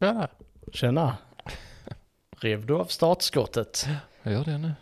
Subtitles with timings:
[0.00, 0.28] Tjena.
[0.72, 1.16] Tjena.
[2.36, 3.88] Rev du av startskottet?
[4.22, 4.72] Jag gör det nu.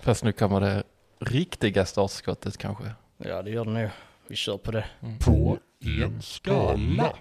[0.00, 0.82] Fast nu kommer det
[1.18, 2.84] riktiga startskottet kanske.
[3.16, 3.90] Ja, det gör det nu.
[4.26, 4.86] Vi kör på det.
[5.24, 7.14] På en skala.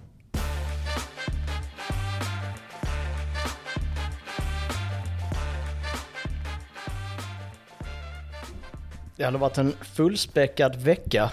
[9.15, 11.31] Det hade varit en fullspäckad vecka.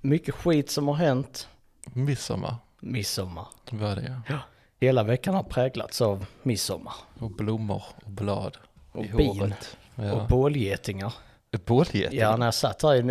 [0.00, 1.48] Mycket skit som har hänt.
[1.84, 2.56] Midsommar.
[2.80, 3.46] Midsommar.
[3.70, 4.22] Vad är det?
[4.28, 4.38] Ja.
[4.82, 6.94] Hela veckan har präglats av midsommar.
[7.18, 8.56] Och blommor och blad
[8.92, 9.38] Och bin.
[9.40, 9.76] håret.
[9.94, 10.26] Och Ja.
[10.30, 11.14] bålgetingar.
[11.66, 12.18] Bålgeting?
[12.20, 13.02] Ja, när jag satt här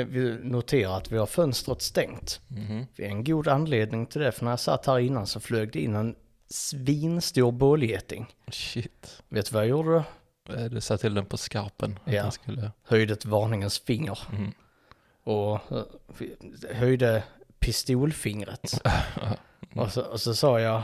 [0.43, 2.41] noterade att vi har fönstret stängt.
[2.47, 2.85] Mhm.
[2.95, 5.71] Det är en god anledning till det, för när jag satt här innan så flög
[5.73, 6.15] det in en
[6.49, 8.25] svinstor bålgeting.
[8.51, 9.21] Shit.
[9.29, 10.03] Vet du vad jag gjorde?
[10.49, 11.99] Eh, Du satte till den på skarpen.
[12.05, 12.31] Att Ja.
[12.31, 12.71] skulle...
[12.83, 14.19] Höjde ett varningens finger.
[14.31, 14.51] Mhm.
[15.23, 17.23] och eh, höjde
[17.59, 18.81] pistolfingret.
[19.75, 20.83] och, så, och så sa jag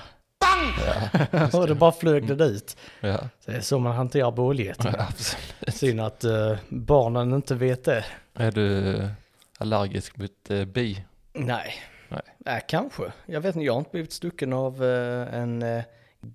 [1.32, 2.78] Ja, och det bara flög det ut.
[3.00, 3.20] ja.
[3.46, 5.06] Det är så man hanterar bålgetingar.
[5.10, 5.76] absolut.
[5.76, 8.06] Synd att eh, barnen inte vet det.
[8.34, 9.10] Är du
[9.58, 11.04] allergisk mot eh, bi?
[11.34, 11.76] Nej.
[12.10, 12.22] Nej.
[12.38, 13.04] Nej, kanske.
[13.26, 15.84] Jag vet inte, jag har inte blivit stucken av eh, en uh,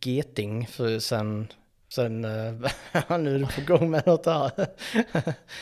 [0.01, 1.49] geting för sen,
[1.95, 2.69] sen, uh,
[3.19, 4.51] nu är du på gång med något här.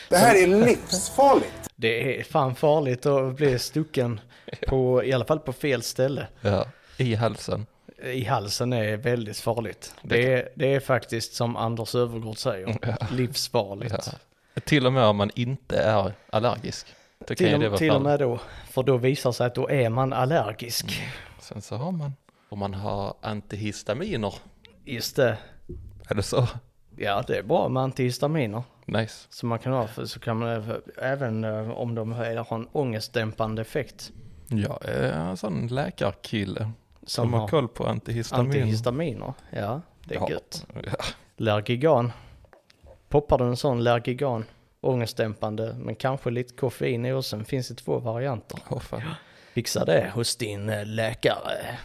[0.09, 1.69] Det här är livsfarligt.
[1.75, 4.19] Det är fan farligt att bli stucken
[4.67, 6.27] på, i alla fall på fel ställe.
[6.41, 6.65] Ja.
[6.97, 7.65] I halsen?
[8.03, 9.93] I halsen är väldigt farligt.
[10.01, 12.95] Det är, det är faktiskt som Anders Övergård säger, Ja.
[13.11, 13.95] livsfarligt.
[14.53, 14.61] Ja.
[14.61, 16.87] Till och med om man inte är allergisk.
[17.27, 19.89] Till, det och, till och med då, för då visar det sig att då är
[19.89, 21.01] man allergisk.
[21.39, 22.13] Sen så har man,
[22.49, 24.33] om man har antihistaminer,
[24.85, 25.37] Just det,
[26.09, 26.47] eller så,
[26.97, 28.63] ja det är bra med antihistaminer.
[28.85, 29.27] nice.
[29.29, 34.11] Så man kan ha, så kan man även eh, om de har en ångestdämpande effekt.
[34.47, 36.71] Jag är en sån läkarkille
[37.11, 38.45] som, har har koll på antihistamin.
[38.61, 39.33] antihistaminer.
[39.49, 40.29] Ja, det är Ja.
[40.29, 40.65] gött.
[40.85, 40.91] Ja.
[41.37, 42.11] Lergigan.
[43.09, 44.45] Poppar du en sån Lergigan,
[44.81, 48.59] ångestdämpande, men kanske lite koffein i och sen finns det två varianter.
[48.69, 49.01] Åh fan.
[49.53, 51.77] Fixa det hos din eh, läkare.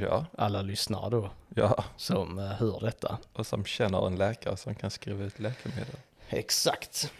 [0.00, 1.84] Ja, Alla lyssnare då ja.
[1.96, 3.18] som eh, hör detta.
[3.32, 5.96] Och som känner en läkare som kan skriva ut läkemedel.
[6.28, 7.12] Exakt.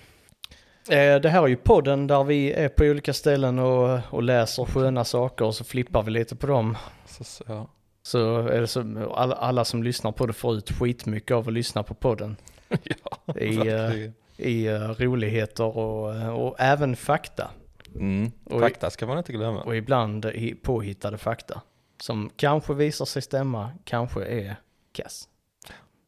[0.91, 4.65] Eh, Det här är ju podden där vi är på olika ställen och, och läser
[4.65, 6.77] sköna saker och så flippar vi lite på dem.
[7.07, 7.69] Så, ja.
[8.03, 11.55] Så är det så, alla, alla som lyssnar på det får ut skitmycket av att
[11.55, 12.37] lyssna på podden.
[12.69, 14.15] ja, I, eh, verkligen.
[14.37, 17.51] I eh, roligheter och, och även fakta.
[17.95, 18.31] Mm.
[18.61, 19.63] Fakta ska man inte glömma.
[19.63, 21.61] Och ibland i- påhittade fakta.
[22.03, 24.57] Som kanske visar sig stämma, kanske är
[24.93, 25.29] kass.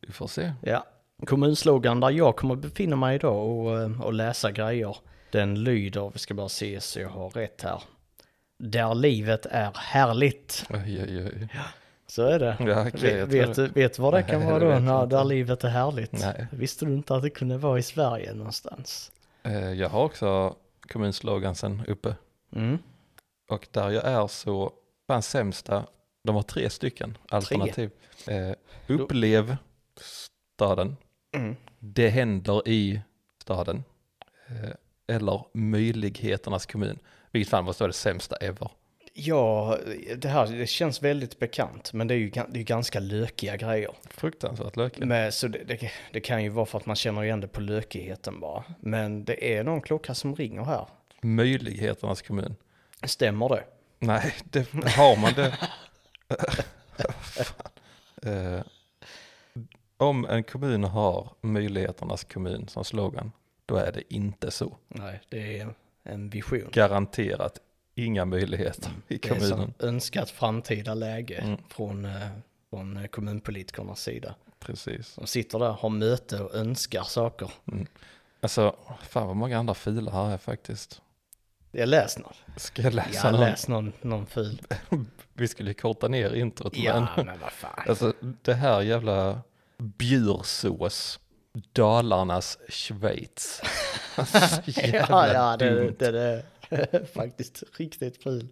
[0.07, 0.53] Vi får se.
[0.63, 0.85] Ja,
[1.27, 4.97] kommunslogan där jag kommer befinna mig idag och, eh, och läsa grejer,
[5.31, 7.83] den lyder, vi ska bara se så jag har rätt här.
[8.59, 10.67] Där livet är härligt.
[10.71, 11.49] Oj, oj, oj.
[12.07, 12.57] Så är det.
[12.61, 15.25] Ja, okej, vet, vet, du- vet du vad det kan Nej, vara då, när, där
[15.25, 16.13] livet är härligt?
[16.13, 16.47] Nej.
[16.53, 19.13] Visste du inte att det kunde vara i Sverige någonstans?
[19.43, 20.57] Eh, Jag har också
[20.93, 22.15] kommunslogansen uppe.
[22.57, 22.79] Mm.
[23.51, 24.73] Och där jag är så,
[25.07, 25.87] fan sämsta,
[26.25, 27.91] de har tre stycken alternativ.
[28.27, 28.51] Eh,
[28.87, 29.57] upplev
[30.57, 30.97] staden,
[31.35, 31.57] Mm.
[31.79, 33.01] det händer i
[33.43, 33.85] staden,
[34.49, 34.71] eh,
[35.17, 36.99] eller möjligheternas kommun.
[37.31, 38.71] Vilket fan måste vara det sämsta ever.
[39.17, 39.79] Ja,
[40.17, 43.91] det här det känns väldigt bekant, men det är ju det är ganska lökiga grejer.
[44.11, 45.07] Fruktansvärt lökigt.
[45.07, 47.61] Men, så det, det, det kan ju vara för att man känner igen det på
[47.61, 48.65] lökigheten bara.
[48.81, 50.87] Men det är någon klocka som ringer här.
[51.21, 52.57] Möjligheternas kommun.
[53.03, 53.65] Stämmer det?
[53.99, 55.59] Nej, det har man det.
[60.05, 63.33] Om en kommun har möjligheternas kommun som slogan,
[63.67, 64.77] då är det inte så.
[64.89, 66.69] Nej, det är en vision.
[66.73, 67.59] Garanterat
[67.95, 69.75] inga möjligheter i Det är kommunen.
[69.79, 71.57] önskat framtida läge Mm.
[71.69, 72.13] från, eh,
[72.71, 74.35] från eh, kommunpolitikernas sida.
[74.59, 75.15] Precis.
[75.15, 77.51] De sitter där, har möte och önskar saker.
[78.41, 81.01] Alltså, fan vad många andra filer här är faktiskt.
[81.71, 82.33] Jag läst någon.
[82.57, 83.41] Ska jag läsa Jag någon?
[83.41, 84.61] läst någon, någon ful.
[85.33, 86.77] Vi skulle korta ner introt.
[86.77, 87.85] Ja, Men, men vad fan.
[87.89, 88.13] alltså
[88.43, 89.41] det här jävla
[89.85, 91.21] bjursås.
[91.73, 93.63] Dalarnas Schweiz.
[94.67, 95.97] Så jävla ja, ja, det, dumt.
[95.99, 98.49] det, det är faktiskt riktigt ful.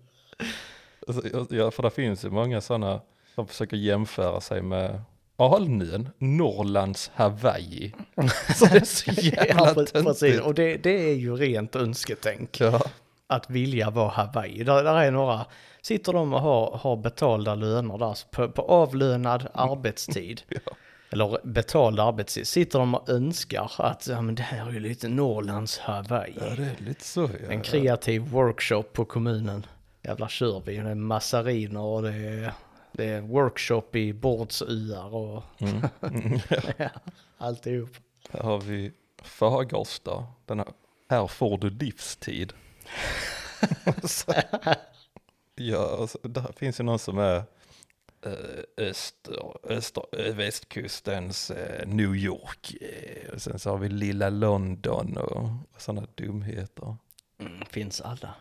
[1.08, 3.00] Alltså, ja, för det finns ju många sådana
[3.34, 5.02] som försöker jämföra sig med
[5.36, 7.94] Alnön, Norrlands Hawaii.
[8.56, 10.20] Så det är så jävla Ja, pre- precis.
[10.20, 10.42] töntigt.
[10.42, 12.60] Och det, det är ju rent önsketänk.
[12.60, 12.80] Ja,
[13.26, 14.64] Att vilja vara Hawaii.
[14.64, 15.46] Där, där är några,
[15.82, 20.42] sitter de och har, har betalda löner där på, på avlönad arbetstid.
[20.48, 20.60] Ja.
[21.12, 22.46] Eller betald arbetstid.
[22.48, 26.34] Sitter de och önskar att ja, men det här är ju lite Norrlands Hawaii.
[26.40, 27.20] ja det är lite så.
[27.42, 27.50] Ja.
[27.52, 29.66] En kreativ workshop på kommunen.
[30.02, 30.76] Jävla kör vi.
[30.76, 32.52] Det är massariner och det är,
[32.92, 35.82] det är workshop i bords-UR och Mm.
[36.00, 36.38] Mm.
[36.76, 36.88] ja,
[37.38, 37.90] alltihop.
[38.30, 38.92] Här har vi
[39.22, 40.26] Fagersta.
[40.46, 40.68] Den här,
[41.10, 42.52] här får du livstid.
[45.54, 47.42] Ja, alltså, där finns ju någon som är
[48.76, 52.74] öster, öster, eh, västkustens eh, New York.
[52.80, 55.42] eh, Och sen så har vi lilla London och,
[55.74, 56.96] och sådana dumheter.
[57.40, 58.34] Mm, finns alla.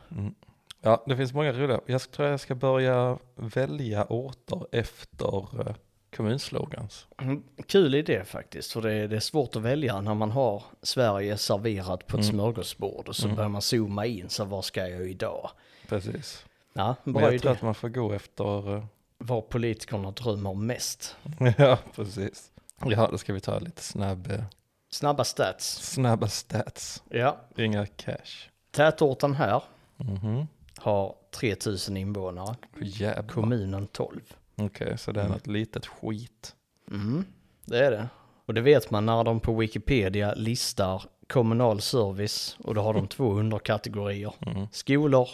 [0.81, 1.79] Ja, det finns många roliga.
[1.85, 5.37] Jag tror jag ska börja välja orter efter
[5.67, 5.75] eh,
[6.15, 7.07] kommunslogans.
[7.21, 10.63] Mm, Kul idé faktiskt, för det är, det är svårt att välja när man har
[10.81, 12.33] Sverige serverat på ett Mm.
[12.35, 13.35] smörgåsbord och så Mm.
[13.35, 15.49] börjar man zooma in, så vad ska jag idag?
[15.87, 16.45] Precis.
[16.73, 17.39] Ja, Men bra jag idé.
[17.41, 18.83] tror att man får gå efter eh,
[19.23, 21.15] Vad politikerna drömmer mest.
[21.57, 22.51] Ja, precis.
[22.85, 24.43] Ja, då ska vi ta lite snabb, eh,
[24.91, 25.91] Snabba stats.
[25.93, 27.03] snabba stats.
[27.09, 28.49] Ja, Inga cash.
[28.71, 29.63] tätorten här
[29.97, 30.47] Mhm.
[30.77, 33.27] har 3000 invånare, Jävlar.
[33.27, 34.21] kommunen 12.
[34.57, 36.55] Okej, så det är något litet skit.
[36.91, 37.25] Mm,
[37.65, 38.07] det är det.
[38.45, 43.07] Och det vet man när de på Wikipedia listar kommunal service och då har de
[43.07, 44.33] två underkategorier.
[44.45, 44.67] Mm.
[44.71, 45.29] Skolor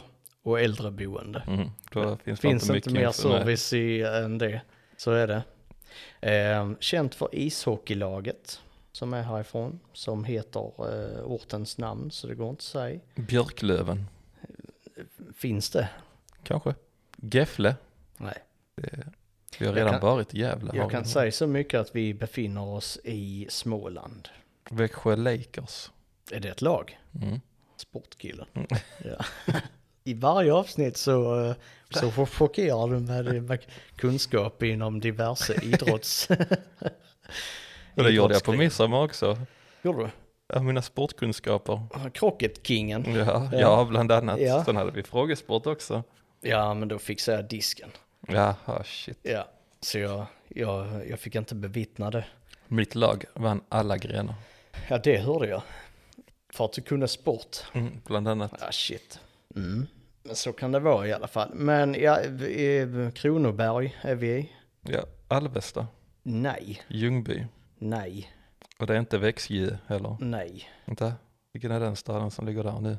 [0.48, 1.44] och äldreboende.
[1.48, 1.70] Mm.
[1.92, 4.62] Då finns, Finns det inte mycket mer service i, än det.
[4.98, 5.44] Så är det.
[6.32, 8.62] Eh, känt för ishockeylaget
[8.92, 9.80] som är härifrån.
[9.94, 10.60] Som heter
[11.20, 13.00] eh, ortens namn så det går inte att säga.
[13.16, 14.06] Björklöven,
[15.36, 15.90] Finns det?
[16.44, 16.76] kanske.
[17.18, 17.76] Gefle.
[18.18, 18.38] Nej.
[18.76, 19.08] Det,
[19.60, 20.72] vi har redan kan- varit i Gävle.
[20.76, 24.30] Jag kan säga så mycket att vi befinner oss i Småland.
[24.70, 25.92] Växjö Lakers.
[26.32, 27.00] Är det ett lag?
[27.22, 27.40] Mm.
[27.78, 28.48] Sportkillen.
[28.54, 28.68] Mm.
[29.06, 29.26] Ja.
[30.08, 31.56] I varje avsnitt så, eh,
[31.90, 33.60] så får- chockerar du med,
[33.96, 36.28] kunskap inom diverse idrotts...
[37.96, 39.38] Och det gjorde jag på midsommar också.
[39.82, 40.10] Gjorde du?
[40.54, 41.82] Ja, mina sportkunskaper.
[42.14, 43.14] Krocketkingen.
[43.16, 43.60] Ja, Ja.
[43.60, 43.86] ja.
[43.90, 44.40] bland annat.
[44.40, 44.66] Ja.
[44.66, 46.04] Sen hade vi frågesport också.
[46.42, 47.90] Ja, men då fixade jag disken.
[48.28, 49.20] Jaha, shit.
[49.24, 49.48] Ja,
[49.82, 52.26] så jag, jag, jag fick inte bevittna det.
[52.68, 54.36] Mitt lag vann alla grenar.
[54.90, 55.62] Ja, det hörde jag.
[56.54, 57.58] För att du kunde sport.
[57.74, 58.54] Mm, bland annat.
[58.62, 59.20] Ja, shit.
[59.56, 59.88] Mm.
[60.36, 61.50] Så kan det vara i alla fall.
[61.54, 64.52] Men ja, i Kronoberg är vi i.
[64.82, 65.88] Ja, Alvesta,
[66.24, 67.46] Nej, Ljungby.
[67.78, 68.32] nej,
[68.80, 70.18] Och det är inte Växjö heller.
[70.20, 70.70] nej.
[70.86, 71.14] Vänta,
[71.54, 72.98] vilken är den staden som ligger där nu?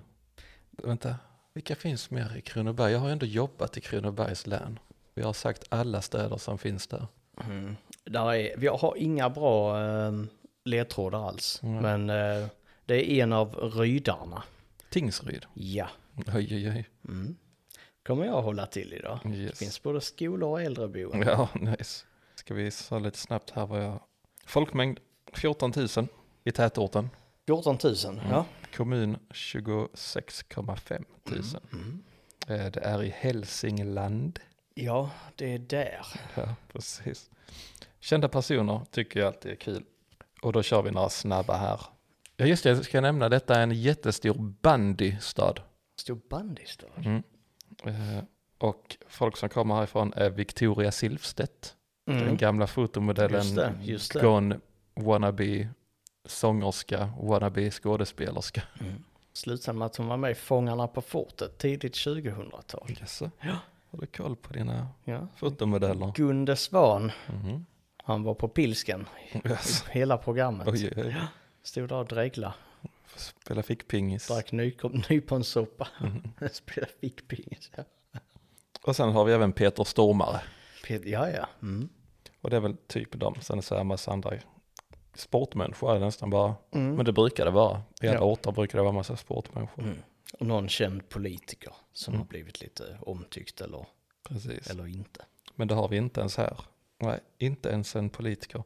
[0.70, 1.14] Vänta,
[1.54, 2.92] vilka finns mer i Kronoberg?
[2.92, 4.78] Jag har ändå jobbat i Kronobergs län.
[5.14, 7.06] Vi har sagt alla städer som finns där.
[7.44, 7.76] Mm.
[8.04, 10.12] Där är, vi har inga bra eh,
[10.64, 11.60] ledtrådar alls.
[11.62, 11.82] Mm.
[12.06, 12.10] Men
[12.42, 12.46] eh,
[12.86, 14.42] det är en av rydarna.
[14.90, 15.46] Tingsryd.
[15.54, 15.88] Ja.
[16.26, 16.88] Oj, oj, oj.
[17.08, 17.36] Mm.
[18.06, 19.18] Kommer jag hålla till idag.
[19.24, 19.58] Det Yes.
[19.58, 21.28] finns både skolor och äldreboenden.
[21.28, 22.04] Ja, nice.
[22.34, 24.00] Ska vi se lite snabbt här vad jag...
[24.46, 24.98] Folkmängd
[25.32, 26.08] 14 000
[26.44, 27.10] i tätorten.
[27.46, 27.94] 14 000,
[28.30, 28.44] ja.
[28.76, 31.42] Kommun 26,5 000.
[31.72, 32.02] Mm.
[32.48, 34.40] Eh, Det är i Hälsingland.
[34.74, 36.06] Ja, det är där.
[36.34, 37.30] Ja, precis.
[38.00, 39.84] Kända personer tycker jag alltid är kul.
[40.42, 41.80] Och då kör vi några snabba här.
[42.36, 45.54] Ja, just det, jag ska nämna, detta är en jättestor bandystad.
[46.00, 46.86] Stor bandystad.
[46.96, 47.22] Mm.
[47.84, 48.24] Eh,
[48.58, 51.74] Och folk som kommer härifrån är Victoria Silvstedt.
[52.04, 53.40] Den gamla fotomodellen.
[53.40, 53.56] Mm.
[53.56, 54.20] Just det, just det.
[54.20, 54.60] Gone
[54.94, 55.68] wannabe
[56.24, 58.62] sångerska, wannabe skådespelerska.
[58.80, 59.04] Mm.
[59.32, 62.96] Slutade med att hon var med i Fångarna på fortet tidigt 2000-tal.
[63.00, 63.30] Jaså?
[63.40, 63.56] Ja.
[63.90, 65.26] Har du koll på dina Ja.
[65.36, 66.12] fotomodeller?
[66.14, 67.66] Gunde Svan, Mhm.
[68.04, 69.06] han var på pilsken
[69.44, 69.84] Yes.
[69.88, 70.68] hela programmet.
[70.68, 71.16] Oj, oj, oj.
[71.62, 72.54] Stod där och dregla,
[73.18, 74.26] Spela fickpingis.
[74.28, 74.52] drack
[75.08, 76.22] nyponsoppa, Mhm.
[76.52, 77.70] spelade fickpingis.
[77.76, 77.84] Ja.
[78.82, 80.40] Och sen har vi även Peter Stormare.
[80.86, 81.48] Pet- ja, ja.
[81.62, 81.88] Mm.
[82.40, 83.34] Och det är väl typ dem.
[83.40, 84.32] Sen så är det en massa andra
[85.14, 86.54] sportmänniskor är det nästan bara.
[86.74, 86.94] Mm.
[86.94, 87.82] Men det brukar det vara.
[88.02, 88.22] I alla Ja.
[88.24, 89.82] orter brukar det vara en massa sportmänniskor.
[89.82, 89.98] Mm.
[90.40, 92.20] Och någon känd politiker som Mm.
[92.20, 93.86] har blivit lite omtyckt eller,
[94.28, 94.70] Precis.
[94.70, 95.24] eller inte.
[95.54, 96.60] Men det har vi inte ens här.
[96.98, 98.62] Nej, inte ens en politiker.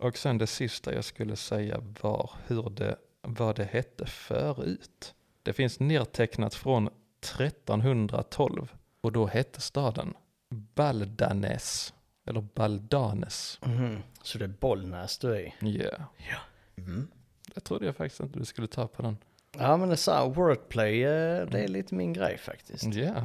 [0.00, 2.96] Och sen det sista jag skulle säga var hur det,
[3.28, 5.14] vad det hette förut.
[5.42, 6.88] Det finns nedtecknat från
[7.20, 10.14] 1312 och då hette staden
[10.50, 11.94] Baldanes
[12.26, 13.58] eller Baldanes.
[13.62, 14.02] Mhm.
[14.22, 15.54] Så det är Bollnäs du är i?
[15.62, 16.02] Yeah.
[16.16, 16.38] Ja.
[16.76, 17.08] Mm.
[17.54, 19.16] Det trodde jag faktiskt inte du skulle ta på den.
[19.58, 22.84] Ja men det är så här, wordplay, eh, det är lite min grej faktiskt.
[22.96, 23.24] Yeah.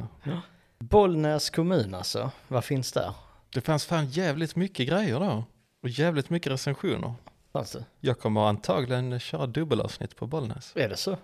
[0.78, 3.14] Bollnäs kommun alltså, vad finns där?
[3.50, 5.44] Det fanns fan jävligt mycket grejer då.
[5.82, 7.14] Och jävligt mycket recensioner.
[7.58, 10.72] Alltså, Jag kommer antagligen köra dubbelavsnitt på Bollnäs.
[10.76, 11.16] är det så?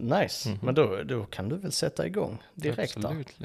[0.00, 0.58] Nice, Mhm.
[0.62, 2.96] men då, då kan du väl sätta igång direkt.
[2.96, 3.36] Absolut.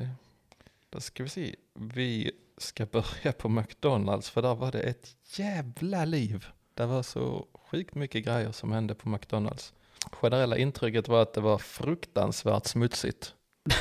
[0.89, 1.55] Då ska vi se.
[1.73, 6.45] Vi ska börja på McDonalds för där var det ett jävla liv.
[6.73, 9.73] Det var så sjukt mycket grejer som hände på McDonalds.
[10.11, 13.33] Generella intrycket var att det var fruktansvärt smutsigt.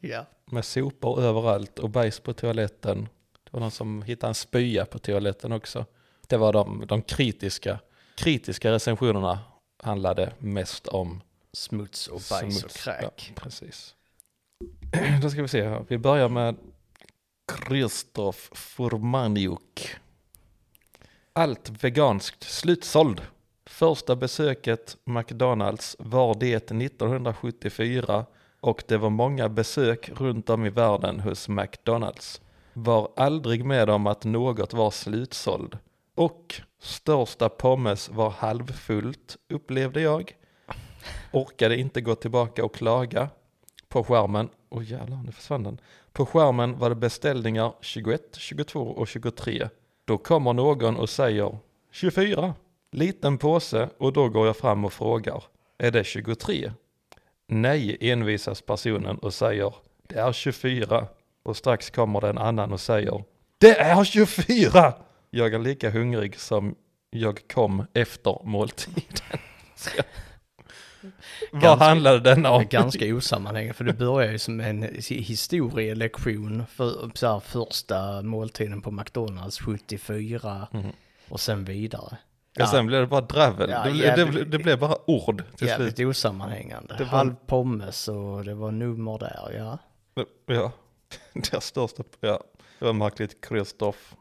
[0.00, 0.26] Ja.
[0.44, 3.08] Med sopor överallt och bajs på toaletten.
[3.44, 5.86] Det var någon som hittade en spya på toaletten också.
[6.28, 7.78] Det var de, de kritiska,
[8.14, 9.38] kritiska recensionerna
[9.82, 11.20] handlade mest om
[11.52, 12.84] Smuts och bajs och smuts.
[12.84, 13.32] kräk.
[13.36, 13.94] Ja, precis.
[15.22, 15.84] Då ska vi se här.
[15.88, 16.56] Vi börjar med
[17.52, 19.96] Kristoff Furmaniuk.
[21.32, 23.22] Allt veganskt slutsåld.
[23.66, 28.26] Första besöket McDonalds var det 1974
[28.60, 32.40] och det var många besök runt om i världen hos McDonalds.
[32.72, 35.78] Var aldrig med om att något var slutsåld.
[36.14, 40.36] Och största pommes var halvfullt upplevde jag.
[41.32, 43.28] Orkade inte gå tillbaka och klaga.
[43.88, 45.80] På skärmen, oh jävlar nu försvann den.
[46.12, 49.68] På skärmen var det beställningar 21, 22 och 23.
[50.04, 51.58] Då kommer någon och säger
[51.90, 52.54] 24.
[52.92, 55.44] Liten påse och då går jag fram och frågar.
[55.78, 56.72] Är det 23?
[57.46, 59.74] Nej, envisas personen och säger
[60.08, 61.06] det är 24.
[61.42, 63.24] Och strax kommer det en annan och säger
[63.58, 64.94] det är 24!
[65.34, 66.74] Jag är lika hungrig som
[67.10, 69.02] jag kom efter måltiden.
[69.76, 69.90] Så-
[71.52, 72.60] Vad Ganska- handlade denna Det om?
[72.60, 78.82] är ganska osammanhängande för det börjar ju som en historielektion för så här, första måltiden
[78.82, 80.92] på McDonalds 74 Mhm.
[81.28, 82.16] och sen vidare.
[82.54, 82.66] Ja.
[82.66, 83.70] Sen blev det bara dravel.
[83.70, 86.08] Ja, det, blev, det, jävligt- blev, det blev bara ord till Jävligt slut.
[86.08, 86.94] osammanhängande.
[86.98, 89.78] Det var- Halv pommes och det var nummer där, ja.
[90.46, 90.72] Ja,
[91.52, 92.44] det största, ja,
[92.78, 93.40] det var märkligt.
[93.48, 94.14] Kristoff,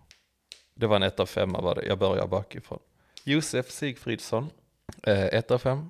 [0.81, 1.85] det var en 1 av 5 var det.
[1.85, 2.79] Jag börjar bakifrån.
[3.23, 4.49] Josef Sigfridsson,
[5.03, 5.89] 1 av 5.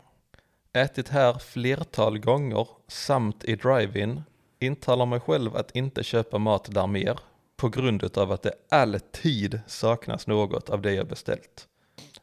[0.74, 4.24] Ätit här flertal gånger samt i drive-in.
[4.60, 7.20] Intalar mig själv att inte köpa mat där mer
[7.58, 11.68] på grund av att det alltid saknas något av det jag beställt.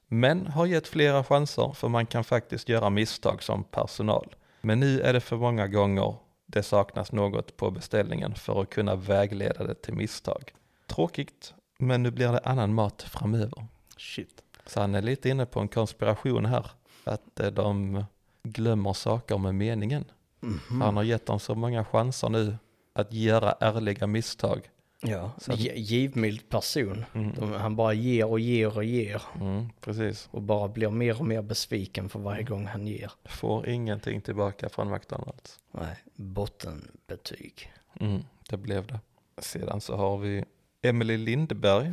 [0.08, 4.34] Men har gett flera chanser för man kan faktiskt göra misstag som personal.
[4.60, 6.14] Men nu är det för många gånger
[6.46, 10.52] det saknas något på beställningen för att kunna vägleda det till misstag.
[10.87, 13.66] Tråkigt, men nu blir det annan mat framöver.
[13.97, 14.42] Shit.
[14.66, 16.70] Så han är lite inne på en konspiration här.
[17.04, 18.04] Att eh, de
[18.42, 20.04] glömmer saker med meningen.
[20.40, 20.80] Mhm.
[20.80, 22.56] Han har gett dem så många chanser nu
[22.92, 24.70] att göra ärliga misstag.
[25.02, 27.04] Ja, Så att- givmild person.
[27.14, 27.32] Mm.
[27.35, 30.28] De, han bara ger och ger och ger Mm, precis.
[30.30, 33.12] och bara blir mer och mer besviken för varje gång han ger.
[33.25, 35.58] Får ingenting tillbaka från McDonalds.
[35.73, 37.73] Nej, bottenbetyg.
[38.00, 39.00] Mm, det blev det.
[39.38, 40.44] Sedan så har vi
[40.82, 41.85] Emily Lindberg.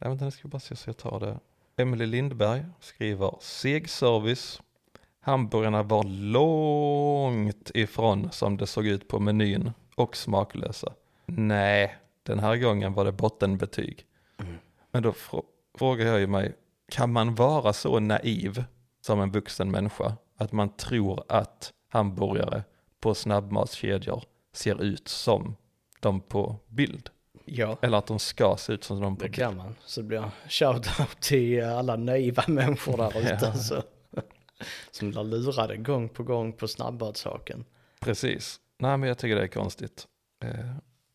[0.00, 1.38] Nej, vänta, nu ska vi bara se så jag tar det.
[1.82, 4.62] Emily Lindberg skriver seg service.
[5.20, 10.92] Hamburgarna var långt ifrån som det såg ut på menyn och smaklösa.
[11.26, 14.06] Nej, den här gången var det bottenbetyg.
[14.90, 15.44] Men då frå-
[15.78, 16.54] frågar jag ju mig,
[16.92, 18.64] kan man vara så naiv
[19.00, 22.62] som en vuxen människa att man tror att hamburgare
[23.00, 25.56] på snabbmatskedjor ser ut som
[26.00, 27.10] de på bild?
[27.50, 29.74] Ja, Eller att de ska se ut som de på det kan man.
[29.84, 33.38] Så det blir shout-out till alla naiva människor där ute.
[33.42, 33.52] Ja.
[33.54, 33.82] Så.
[34.90, 37.64] Som blir lurade gång på gång på snabbmatssaken.
[38.00, 38.60] Precis.
[38.78, 40.06] Nej, men jag tycker det är konstigt.
[40.44, 40.50] Eh,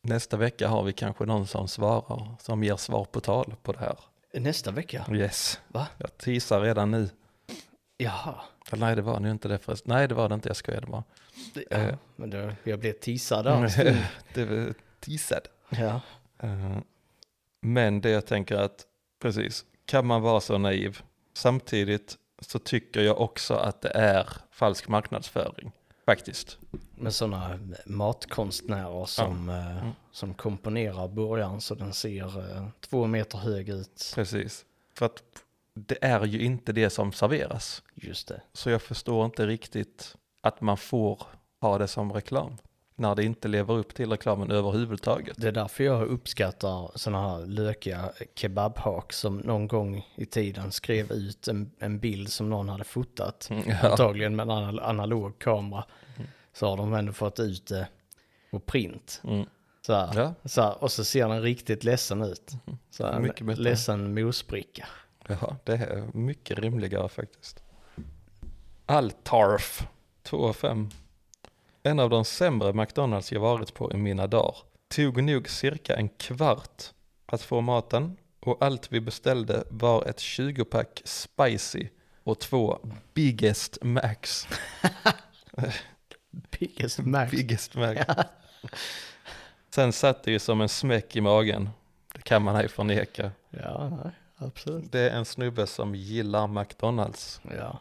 [0.01, 3.79] nästa vecka har vi kanske någon som svarar, som ger svar på tal på det
[3.79, 3.97] här.
[4.33, 5.05] Nästa vecka?
[5.11, 5.59] Yes.
[5.67, 5.87] Va?
[5.97, 7.09] Jag teasar redan nu.
[7.97, 8.35] Jaha.
[8.71, 9.93] Eller nej, det var nu inte det förresten.
[9.95, 10.49] Nej, det var det inte.
[10.49, 11.03] Jag skojade bara.
[11.69, 11.95] Ja, Eh.
[12.15, 13.45] men då, jag blev teasad
[14.33, 14.73] där.
[14.99, 15.47] teasad.
[15.69, 16.01] Ja.
[16.43, 16.77] Eh,
[17.61, 18.85] Men det jag tänker att,
[19.21, 21.01] precis, kan man vara så naiv?
[21.33, 25.71] Samtidigt så tycker jag också att det är falsk marknadsföring,
[26.05, 26.57] faktiskt.
[26.95, 29.91] Med sådana matkonstnärer som, eh, Mm.
[30.11, 34.11] som komponerar burgaren så den ser eh, två meter hög ut.
[34.15, 34.65] Precis.
[34.97, 35.23] För att
[35.73, 37.83] det är ju inte det som serveras.
[37.95, 38.41] Just det.
[38.53, 41.21] Så jag förstår inte riktigt att man får
[41.61, 42.57] ha det som reklam.
[42.95, 45.37] När det inte lever upp till reklamen överhuvudtaget.
[45.39, 51.11] Det är därför jag uppskattar sådana här lökiga kebabhak som någon gång i tiden skrev
[51.11, 53.47] ut en, en bild som någon hade fotat.
[53.51, 53.89] Mm, Ja.
[53.91, 55.83] Antagligen med en anal- analog kamera.
[56.53, 57.87] Så har de ändå fått ut det
[58.51, 59.21] på print.
[59.23, 59.45] Mm.
[59.85, 60.33] Så här, Ja.
[60.45, 62.51] så här, och så ser den riktigt ledsen ut.
[62.89, 63.61] Så här, Mycket bättre.
[63.63, 64.87] ledsen mosbricka.
[65.27, 67.63] Ja, det är mycket rimligare faktiskt.
[68.85, 69.87] Altarf
[70.23, 70.89] 2 av 5.
[71.83, 74.55] En av de sämre McDonalds jag varit på i mina dagar.
[74.95, 76.83] Tog nog cirka en kvart
[77.25, 81.87] att få maten och allt vi beställde var ett 20-pack spicy
[82.23, 82.79] och två
[83.13, 84.47] biggest max.
[86.59, 87.31] Biggest max.
[87.31, 88.01] Biggest max.
[89.75, 91.69] Sen satt det ju som en smäck i magen.
[92.13, 93.31] Det kan man ej förneka.
[93.49, 94.91] Ja, nej, absolut.
[94.91, 97.41] Det är en snubbe som gillar McDonalds.
[97.57, 97.79] Ja,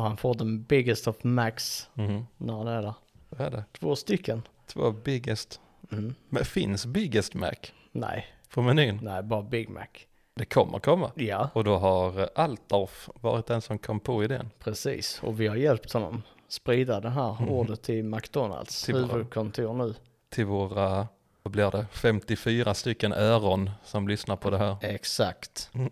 [0.00, 2.26] han, får den biggest of max Mhm.
[2.36, 2.94] när han är där.
[3.36, 3.64] Vad är det?
[3.80, 4.42] Två stycken.
[4.66, 5.60] Två biggest.
[5.92, 6.14] Mm.
[6.28, 7.52] Men finns biggest Mac?
[7.92, 8.98] Nej, på menyn.
[9.02, 9.86] Nej, bara Big Mac.
[10.34, 11.10] Det kommer komma.
[11.14, 14.50] Ja, Och då har eh, Altdorf varit den som kom på idén.
[14.58, 15.20] precis.
[15.22, 19.94] Och vi har hjälpt honom sprida det här ordet till McDonalds Till våra- huvudkontor nu.
[20.28, 21.08] Till våra,
[21.42, 24.76] vad blir det, 54 stycken öron som lyssnar på det här.
[24.82, 25.70] Exakt.
[25.74, 25.90] Mm.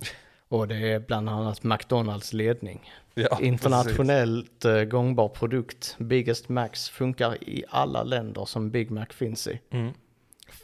[0.48, 2.90] Och det är bland annat McDonalds ledning.
[3.14, 5.96] Ja, Internationellt eh, gångbar produkt.
[5.98, 9.50] Biggest Max funkar i alla länder som Big Mac finns i.
[9.50, 9.72] precis.
[9.72, 9.92] Mm.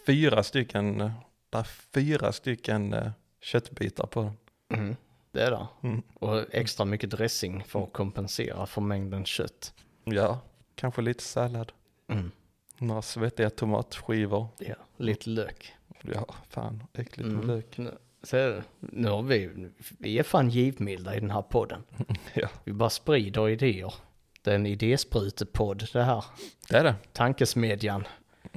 [0.06, 1.10] Fyra stycken, eh,
[1.50, 1.62] är
[1.94, 3.10] fyra stycken eh,
[3.40, 4.36] köttbitar på den.
[4.80, 4.96] Mm.
[5.32, 5.66] Det är det.
[5.82, 6.02] Mm.
[6.14, 9.74] Och extra mycket dressing för att kompensera för mängden kött.
[10.04, 10.40] Ja,
[10.74, 11.72] kanske lite sallad.
[12.08, 12.30] Mm.
[12.78, 14.48] Några svettiga tomatskivor.
[14.58, 15.74] Ja, lite lök.
[16.02, 17.46] Ja, fan, äckligt med Mm.
[17.56, 17.78] lök.
[18.22, 19.50] Så nu har vi,
[19.98, 21.82] vi är fan givmilda i den här podden.
[22.34, 23.94] Ja, Vi bara sprider idéer.
[24.42, 26.24] Det är en idésprutepodd det här.
[26.68, 26.94] det är det.
[27.12, 28.06] Tankesmedjan.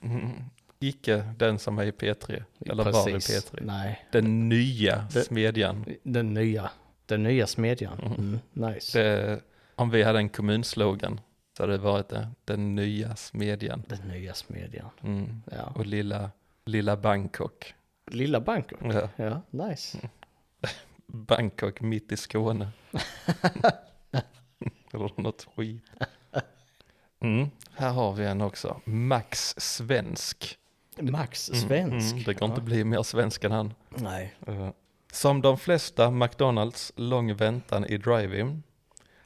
[0.04, 0.30] Mm.
[0.80, 3.60] Icke den som är i P3, eller var i P3.
[3.62, 5.86] Nej, Den nya Det- smedjan.
[6.04, 6.70] den nya.
[7.06, 8.00] Den nya smedjan.
[8.18, 8.40] Mm,
[8.74, 9.00] nice.
[9.04, 9.40] Det,
[9.76, 11.20] om vi hade en kommunslogan
[11.58, 12.28] så hade det varit det.
[12.46, 13.84] Den nya smedjan.
[13.88, 14.90] Den nya smedjan.
[15.04, 15.42] Mm.
[15.52, 15.74] Ja.
[15.76, 16.32] Och lilla,
[16.66, 17.74] lilla Bangkok.
[18.12, 18.80] Lilla Bangkok.
[18.84, 19.10] Ja.
[19.16, 19.98] Ja, nice.
[21.08, 22.70] Bangkok mitt i Skåne.
[24.94, 25.84] Eller något skit.
[27.20, 27.50] Mm.
[27.76, 28.82] Här har vi en också.
[28.86, 30.58] Max Svensk.
[31.00, 32.12] Max svensk.
[32.14, 33.74] Mm, det kan inte bli mer svensk än han.
[33.90, 34.36] Nej.
[34.48, 34.70] Eh,
[35.12, 38.64] Som de flesta McDonalds lång väntan i drive-in.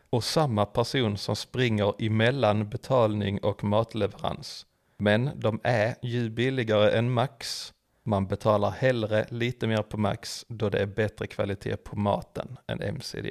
[0.10, 4.66] Och samma person som springer emellan betalning och matleverans.
[4.98, 7.74] Men de är ju billigare än Max.
[8.08, 12.82] Man betalar hellre lite mer på Max då det är bättre kvalitet på maten än
[12.82, 13.30] MCD.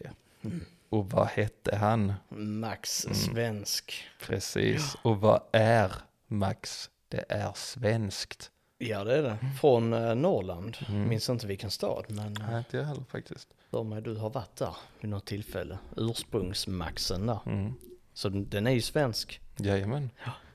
[0.88, 2.12] Och vad hette han?
[2.61, 3.14] Max Mm.
[3.16, 4.04] svensk.
[4.26, 4.97] Precis.
[5.02, 5.92] Och vad är
[6.26, 6.90] Max?
[7.09, 8.50] Det är svenskt.
[8.78, 9.38] Ja det är det.
[9.61, 10.76] Från eh, Norrland.
[10.88, 11.09] Mm.
[11.09, 13.49] Minns inte vilken stad men Nej, inte jag heller faktiskt.
[13.71, 15.78] för mig du har varit där vid något tillfälle.
[15.97, 17.38] Ursprungsmaxen där.
[17.46, 17.74] Mm.
[18.14, 19.40] Så den, är ju svensk.
[19.57, 20.11] Jajamän.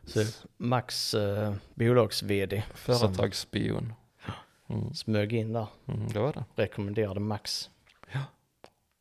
[0.05, 0.23] Så
[0.57, 3.93] Max uh, bolags-vd Företagsspion.
[4.71, 4.93] Mm.
[4.93, 5.67] smög in där.
[5.85, 6.43] Mm, det var det.
[6.55, 7.69] Rekommenderade Max.
[8.11, 8.19] Ja.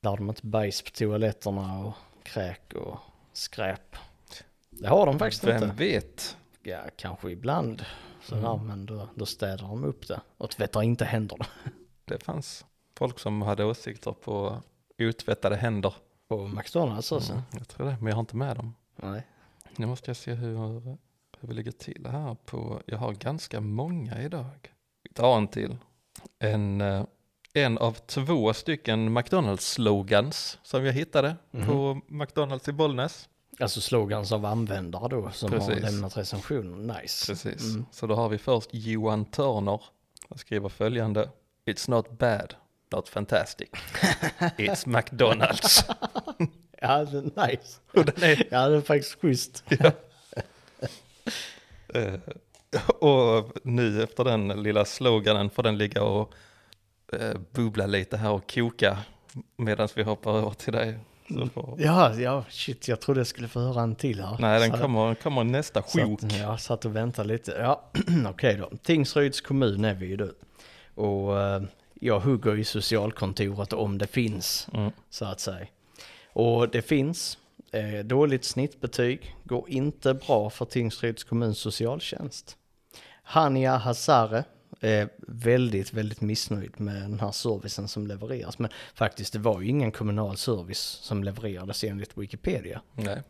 [0.00, 2.98] Där har de inte bajs på toaletterna och kräk och
[3.32, 3.96] skräp.
[4.70, 5.76] Det har de faktiskt Vem inte.
[5.76, 6.36] vet?
[6.62, 7.84] Ja, kanske ibland.
[8.22, 8.66] Sådär, Mm.
[8.66, 10.20] men då, då städar de upp det.
[10.36, 11.46] Och tvättar inte händerna.
[12.04, 12.64] Det fanns
[12.96, 14.62] folk som hade åsikter på
[14.98, 15.94] otvättade händer.
[16.28, 17.32] På McDonalds alltså.
[17.32, 18.74] Mm, jag tror det, men jag har inte med dem.
[18.96, 19.26] Nej.
[19.76, 20.80] Nu måste jag se hur,
[21.40, 24.72] hur vi ligger till här på, jag har ganska många idag.
[25.14, 25.76] Tar en till.
[26.38, 27.04] En, eh,
[27.54, 31.66] en av två stycken McDonalds-slogans som jag hittade Mhm.
[31.66, 33.28] på McDonalds i Bollnäs.
[33.60, 35.82] Alltså slogans av användare då som har Precis.
[35.82, 37.00] lämnat recensioner.
[37.00, 37.26] Nice.
[37.32, 37.62] Precis.
[37.62, 37.86] Mm.
[37.92, 39.82] Så då har vi först Johan Törner.
[40.28, 41.30] Han skriver följande.
[41.66, 42.54] It's not bad,
[42.92, 43.68] not fantastic.
[44.40, 45.84] It's McDonalds.
[46.82, 47.78] Ja, det är nice.
[47.94, 49.64] Och den är, Ja, det är faktiskt schysst.
[51.94, 52.14] eh,
[53.00, 56.34] och nu efter den lilla sloganen får den ligga och
[57.12, 58.98] eh, bubbla lite här och koka
[59.56, 60.98] medan vi hoppar över till dig.
[61.28, 64.36] Så får, Ja, ja, shit, jag trodde jag skulle få höra en till här.
[64.40, 66.20] nej, den Så- kommer, kommer nästa sjok.
[66.20, 67.52] Satt, jag satt och väntade lite.
[67.52, 67.90] Ja,
[68.28, 68.76] okej då.
[68.82, 70.28] Tingsryds kommun är vi ju då.
[70.94, 71.62] Och eh,
[71.94, 74.90] jag hugger i socialkontoret om det finns, Mm.
[75.10, 75.66] så att säga.
[76.32, 77.38] Och det finns.
[77.72, 79.36] Eh, dåligt snittbetyg.
[79.44, 82.56] Går inte bra för Tingsryds kommuns socialtjänst.
[83.30, 84.44] Hania Hazare
[84.80, 88.58] är väldigt, väldigt missnöjd med den här servicen som levereras.
[88.58, 92.80] Men faktiskt, det var ju ingen kommunal service som levererades enligt Wikipedia.
[92.94, 93.22] Nej.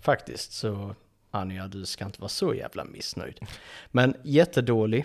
[0.00, 0.94] Faktiskt, så
[1.30, 3.40] Anja, du ska inte vara så jävla missnöjd.
[3.90, 5.04] Men jättedålig,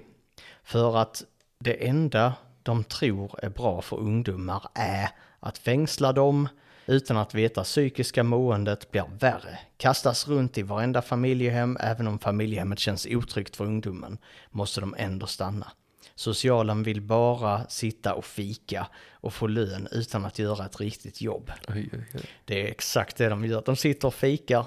[0.64, 1.24] för att
[1.60, 2.34] det enda
[2.64, 6.50] de tror är bra för ungdomar är att fängsla dem
[6.88, 9.60] utan att veta psykiska måendet blir värre.
[9.78, 14.18] Kastas runt i varenda familjehem, även om familjehemmet känns otryggt för ungdomen,
[14.52, 15.72] måste de ändå stanna.
[16.16, 21.52] Socialen vill bara sitta och fika och få lön utan att göra ett riktigt jobb.
[21.68, 22.22] Oj, oj, oj.
[22.46, 23.64] Det är exakt det de gör.
[23.66, 24.66] De sitter och fikar,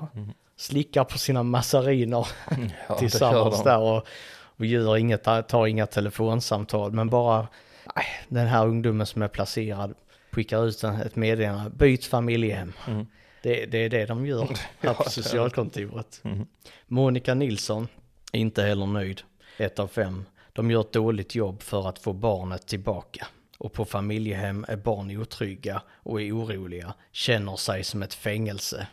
[0.57, 2.29] slickar på sina massariner
[2.89, 4.07] Ja, tillsammans där och,
[4.41, 6.93] och gör inget, tar inga telefonsamtal.
[6.93, 7.49] Men bara
[7.97, 9.95] nej, den här ungdomen som är placerad
[10.33, 12.73] skickar ut ett meddelande, byt familjehem.
[12.89, 13.07] Mm.
[13.43, 16.21] Det, det är det de gör här Ja, på socialkontoret.
[16.25, 16.47] Mm.
[16.87, 17.89] Monica Nilsson,
[18.33, 19.23] inte heller nöjd.
[19.57, 20.25] Ett av fem.
[20.53, 23.27] De gör ett dåligt jobb för att få barnet tillbaka.
[23.59, 28.87] Och på familjehem är barn otrygga och är oroliga, känner sig som ett fängelse.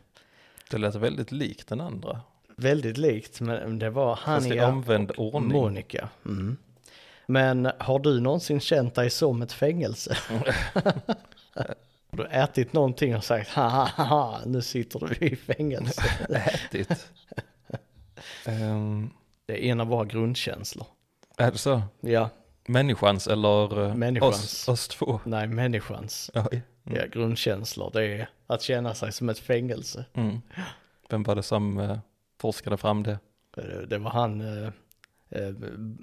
[0.71, 2.21] Det lät väldigt likt den andra.
[2.56, 5.52] Väldigt likt, men det var Hania omvänd och ordning.
[5.52, 6.10] Monica.
[6.26, 6.58] Mm.
[7.26, 10.17] Men har du någonsin känt dig som ett fängelse?
[12.43, 16.02] ätit någonting och sagt ha ha ha nu sitter du i fängelse?
[16.30, 17.08] Ätit.
[18.45, 19.10] Ehm,
[19.45, 20.88] Det är en av våra grundkänslor.
[21.38, 21.82] är det så?
[22.02, 22.30] Ja,
[22.69, 24.36] Människans eller eh, Människans.
[24.43, 25.19] Oss, oss två?
[25.23, 26.62] nej människans Oj.
[26.84, 30.06] ja, grundkänslor det är att känna sig som ett fängelse.
[30.13, 30.41] Mm.
[31.10, 31.97] Vem var det som eh,
[32.41, 33.19] forskade fram det?
[33.56, 34.69] Det, det var han eh,
[35.30, 35.52] eh,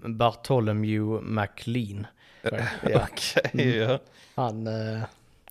[0.08, 2.06] Bartholomew MacLean.
[2.42, 2.50] Ja,
[2.82, 3.98] Okej, ja.
[4.34, 5.02] han, eh,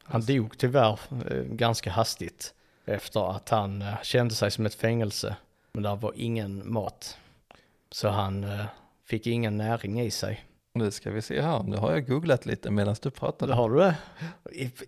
[0.03, 0.99] han dog tyvärr
[1.31, 2.53] eh, ganska hastigt
[2.85, 5.35] efter att han eh, kände sig som ett fängelse.
[5.71, 7.17] Men där var ingen mat.
[7.91, 8.65] Så han eh,
[9.05, 10.45] fick ingen näring i sig.
[10.73, 13.53] Nu ska vi se här, nu har jag googlat lite medan du pratade.
[13.53, 13.95] Har du det?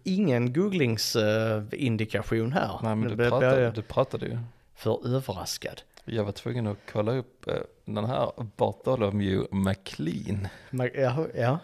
[0.04, 2.80] Ingen googlingsindikation här.
[2.84, 4.39] Nej men du pratade, jag du pratade ju.
[4.75, 5.82] för överraskad.
[6.06, 7.45] Jag var tvungen att kolla upp
[7.86, 10.47] den här Bartholomew McLean.
[10.71, 11.60] Ja, ja.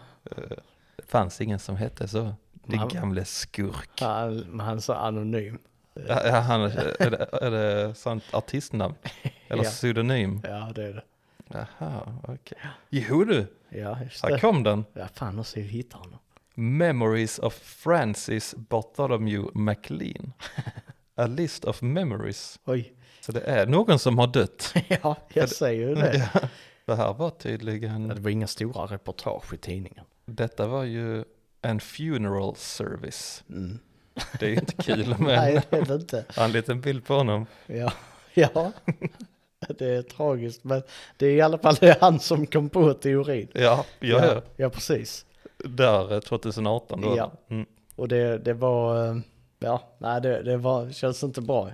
[0.95, 2.33] Det fanns ingen som hette så.
[2.67, 4.01] Han- gamle skurk.
[4.01, 5.57] Han, men han så anonym.
[6.07, 8.95] Ja, han, är, det, är det sånt artistnamn?
[9.47, 9.69] Eller Ja.
[9.69, 10.41] pseudonym?
[10.43, 11.03] Ja, det är det.
[11.47, 12.57] Jaha, okej.
[12.89, 14.39] Jo du, Ja, just här det.
[14.39, 14.85] kom den.
[14.93, 16.19] Ja, fan, nu ska jag hitta honom.
[16.55, 20.33] Memories of Francis Bartholomew McLean.
[21.15, 22.59] A list of memories.
[22.65, 22.93] Oj.
[23.21, 24.73] Så det är någon som har dött.
[25.03, 26.29] Ja, jag säger ju det.
[26.33, 26.39] Ja,
[26.85, 30.05] det här var tydligen, Det var inga stora reportage i tidningen.
[30.25, 31.23] detta var ju
[31.61, 33.43] en funeral service.
[33.49, 33.79] Mm.
[34.39, 36.25] Det är ju inte kul men Nej, det är det inte.
[36.35, 37.45] har en liten bild på honom.
[37.67, 37.93] Ja,
[38.33, 38.71] ja.
[39.77, 40.83] Det är tragiskt, men
[41.17, 43.47] det är i alla fall han som kom på teorin.
[43.53, 44.41] Ja, ja, ja.
[44.55, 45.25] ja precis.
[45.57, 47.17] Där eh, 2018 då.
[47.17, 47.31] Ja.
[47.49, 47.65] Mm.
[47.95, 49.17] Och det, det var, eh,
[49.59, 51.71] ja, nej det, det var, känns inte bra.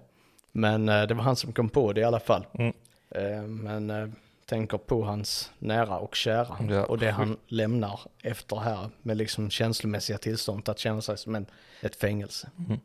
[0.51, 2.45] Men eh, det var han som kom på det i alla fall.
[2.53, 2.73] Mm.
[3.09, 4.07] Eh, Men eh,
[4.47, 6.85] tänker på hans nära och kära Ja.
[6.85, 11.45] och det han lämnar efter här med liksom känslomässiga tillstånd att känna sig som en,
[11.81, 12.49] ett fängelse.
[12.67, 12.79] Mm.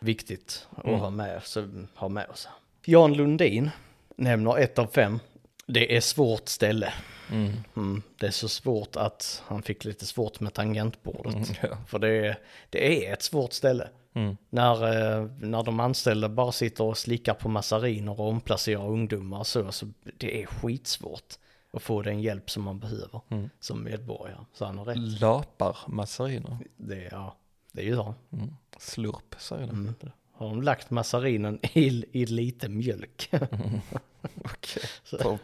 [0.00, 1.00] Viktigt att Mm.
[1.00, 2.48] ha, med, så, ha med oss.
[2.84, 3.70] Jan Lundin
[4.16, 5.18] nämner ett av fem.
[5.66, 6.92] Det är svårt ställe.
[7.30, 7.52] Mm.
[7.76, 11.34] Mm, det är så svårt att han fick lite svårt med tangentbordet.
[11.34, 11.76] Mm, ja.
[11.86, 12.38] För det är,
[12.70, 13.88] det är ett svårt ställe.
[14.14, 14.36] Mm.
[14.50, 14.74] När,
[15.20, 19.72] eh, när de anställda bara sitter och slickar på massariner och omplacerar ungdomar och så,
[19.72, 19.86] så
[20.18, 21.34] det är skitsvårt
[21.72, 23.50] att få den hjälp som man behöver Mm.
[23.60, 24.44] som medborgare.
[24.52, 24.98] Så han har rätt.
[24.98, 26.58] Lapar massariner.
[26.76, 27.36] Det, ja,
[27.72, 28.14] det gör han.
[28.32, 28.54] Mm.
[28.78, 29.70] Slurp säger de.
[29.76, 29.94] Mm.
[30.32, 33.30] Har de lagt massarinen i, i lite mjölk
[34.44, 34.82] Okej.
[35.04, 35.38] Så- På,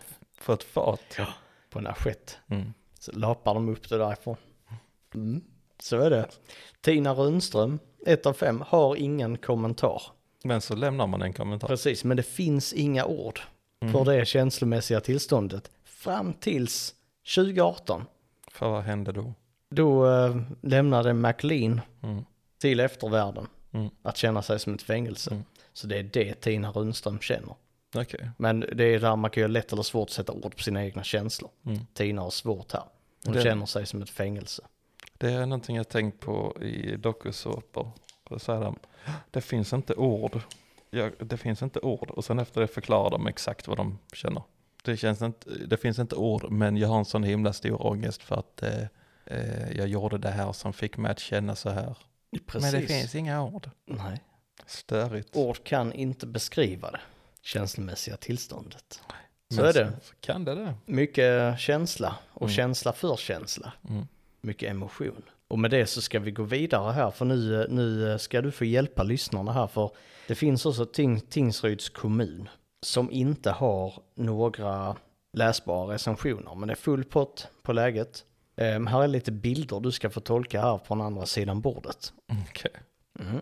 [0.44, 1.16] på ett fat.
[1.70, 2.38] på en assiett.
[2.48, 2.72] Mm.
[2.98, 4.36] Så lapar de upp det därifrån.
[5.14, 5.44] Mm.
[5.80, 6.28] Så är det.
[6.80, 10.02] Tina Rundström, ett av fem, har ingen kommentar.
[10.44, 11.68] Men så lämnar man en kommentar.
[11.68, 13.40] Precis, men det finns inga ord
[13.80, 13.92] Mm.
[13.92, 16.94] för det känslomässiga tillståndet fram tills
[17.34, 18.04] 2018.
[18.48, 19.34] För vad hände då?
[19.70, 22.24] Då eh, lämnade McLean Mm.
[22.58, 23.88] till eftervärlden Mm.
[24.02, 25.30] att känna sig som ett fängelse.
[25.30, 25.44] Mm.
[25.72, 27.54] Så det är det Tina Rundström känner.
[27.94, 28.31] Okej.
[28.37, 31.03] Men det är där man kan göra lätt eller svårt sätta ord på sina egna
[31.05, 31.51] känslor.
[31.66, 31.79] Mm.
[31.94, 32.83] Tina har svårt här.
[33.24, 34.62] Hon Det- känner sig som ett fängelse.
[35.18, 37.90] Det är någonting jag tänkt på i dokusåpor.
[39.31, 40.40] Det finns inte ord.
[40.90, 42.11] Ja, det finns inte ord.
[42.11, 44.42] Och sen efter det förklarar de exakt vad de känner.
[44.85, 48.22] Det, känns inte, det finns inte ord, men jag har en sån himla stor ångest
[48.22, 48.83] för att eh,
[49.24, 51.96] eh, jag gjorde det här som fick mig att känna så här.
[52.46, 52.72] Precis.
[52.72, 53.70] Men det finns inga ord.
[53.87, 54.20] Nej.
[54.66, 55.37] Störigt.
[55.37, 57.01] Ord kan inte beskriva det
[57.48, 59.00] känslomässiga tillståndet.
[59.50, 59.92] Så Men är det.
[60.02, 60.74] Så kan det det.
[60.87, 62.54] Mycket känsla och Mm.
[62.54, 63.72] känsla för känsla.
[63.88, 64.06] Mm.
[64.40, 65.22] Mycket emotion.
[65.48, 68.64] Och med det så ska vi gå vidare här för nu, nu ska du få
[68.64, 69.90] hjälpa lyssnarna här för
[70.26, 72.48] det finns också Ting, Tingsryds kommun
[72.82, 74.96] som inte har några
[75.32, 78.24] läsbara recensioner men det är full pott på läget.
[78.56, 82.12] Ehm, här är lite bilder du ska få tolka här på den andra sidan bordet.
[82.50, 82.70] Okej.
[83.18, 83.40] Mhm.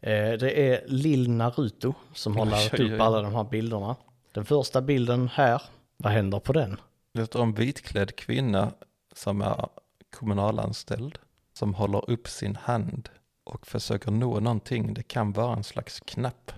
[0.00, 2.94] Eh, det är Lill Naruto som har oj, oj.
[2.94, 3.96] upp alla de här bilderna.
[4.32, 5.62] Den första bilden här,
[5.96, 6.76] vad händer på den?
[7.14, 8.72] Det står en vitklädd kvinna
[9.14, 9.68] som är
[10.16, 11.18] kommunalanställd.
[11.52, 13.08] Som håller upp sin hand
[13.44, 14.94] och försöker nå någonting.
[14.94, 16.52] Det kan vara en slags knapp.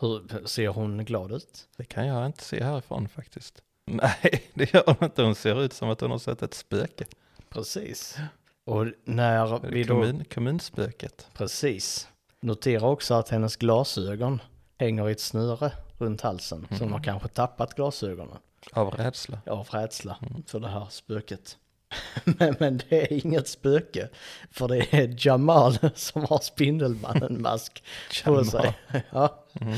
[0.00, 1.68] Hur ser hon glad ut?
[1.76, 3.62] Det kan jag inte se härifrån faktiskt.
[3.86, 5.22] Nej, det gör hon inte.
[5.22, 7.04] Hon ser ut som att hon har sett ett spöke.
[7.48, 8.18] Precis.
[8.64, 11.28] Och när vi då, Kommun, kommunspöket.
[11.34, 12.08] precis,
[12.40, 14.42] notera också att hennes glasögon
[14.78, 16.66] hänger i ett snöre runt halsen.
[16.70, 18.36] Så hon har kanske tappat glasögonen
[18.72, 19.38] Av rädsla.
[19.46, 21.56] av rädsla för det här spöket.
[22.24, 24.08] men, men det är inget spöke,
[24.50, 27.82] för det är Jamal som har Spindelmannen-mask
[28.24, 28.78] på sig.
[29.10, 29.44] ja.
[29.60, 29.74] Mm.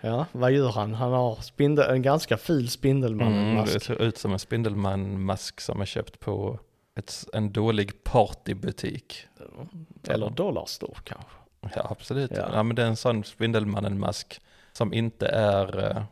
[0.00, 0.94] Ja, vad gör han?
[0.94, 3.82] Han har spindel, en ganska ful Mm, det Spindelmannen-mask.
[3.82, 6.58] ser ut som en Spindelman-mask som är köpt på
[6.98, 9.26] ett, en dålig partybutik.
[10.08, 11.30] Eller Dollarstore kanske.
[11.60, 12.30] Ja, absolut.
[12.34, 12.48] Ja.
[12.52, 12.62] Ja.
[12.62, 14.40] men det är en sån Spindelmannen-mask
[14.72, 16.02] som inte är, eh,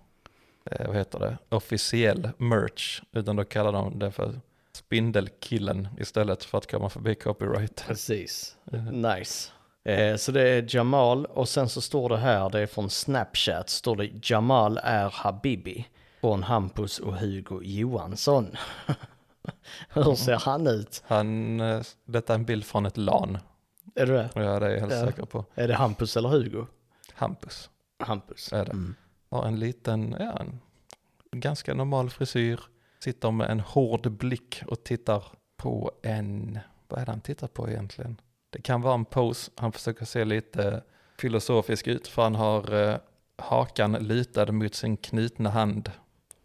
[0.70, 4.40] eh, vad heter det, officiell merch, utan då kallar de det för
[4.72, 7.85] Spindelkillen istället för att komma förbi copyright.
[7.87, 8.57] Precis.
[8.92, 9.50] Nice.
[9.85, 13.68] Eh, så det är Jamal och sen så står det här, det är från Snapchat,
[13.68, 15.87] står det Jamal är Habibi
[16.20, 18.57] från Hampus och Hugo Johansson.
[19.88, 21.02] Hur ser han ut?
[21.07, 23.38] Han, eh, detta är en bild från ett LAN,
[23.94, 24.30] Är det det?
[24.35, 25.07] ja det är jag helt Ja.
[25.07, 25.44] säker på.
[25.54, 26.66] Är det Hampus eller Hugo?
[27.14, 28.52] Hampus Hampus.
[28.52, 28.70] är det.
[28.72, 28.94] Mm.
[29.30, 30.61] Har en liten, ja, en
[31.40, 32.61] ganska normal frisyr,
[33.04, 35.24] sitter med en hård blick och tittar
[35.57, 38.20] på en, vad är det han tittar på egentligen?
[38.50, 40.83] Det kan vara en pose, han försöker se lite
[41.18, 42.96] filosofisk ut för han har eh,
[43.37, 45.90] hakan lutad mot sin knutna hand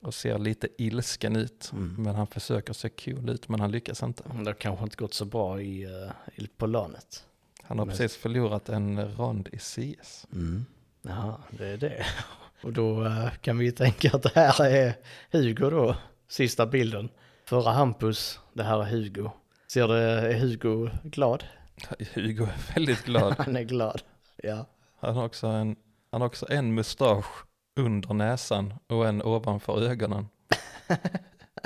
[0.02, 1.70] och ser lite ilsken ut.
[1.74, 1.96] Mm.
[2.04, 4.24] Men han försöker se cool ut men han lyckas inte.
[4.24, 6.12] Det har kanske inte gått så bra i, eh,
[6.44, 7.26] i på lanet.
[7.70, 10.28] Han har Men- precis förlorat en rond i CS.
[10.34, 10.66] Mm.
[11.02, 12.06] Ja, det är det.
[12.64, 14.94] Och då eh, kan vi tänka att det här är
[15.32, 15.96] Hugo då,
[16.28, 17.10] sista bilden.
[17.46, 19.30] Förra Hampus, det här är Hugo.
[19.72, 21.44] Ser det, är Hugo glad?
[22.14, 23.36] Hugo är väldigt glad.
[23.38, 24.02] Han är glad.
[24.44, 24.66] Ja.
[25.00, 25.76] Han har också en,
[26.12, 30.28] han har också en mustasch under näsan och en ovanför ögonen.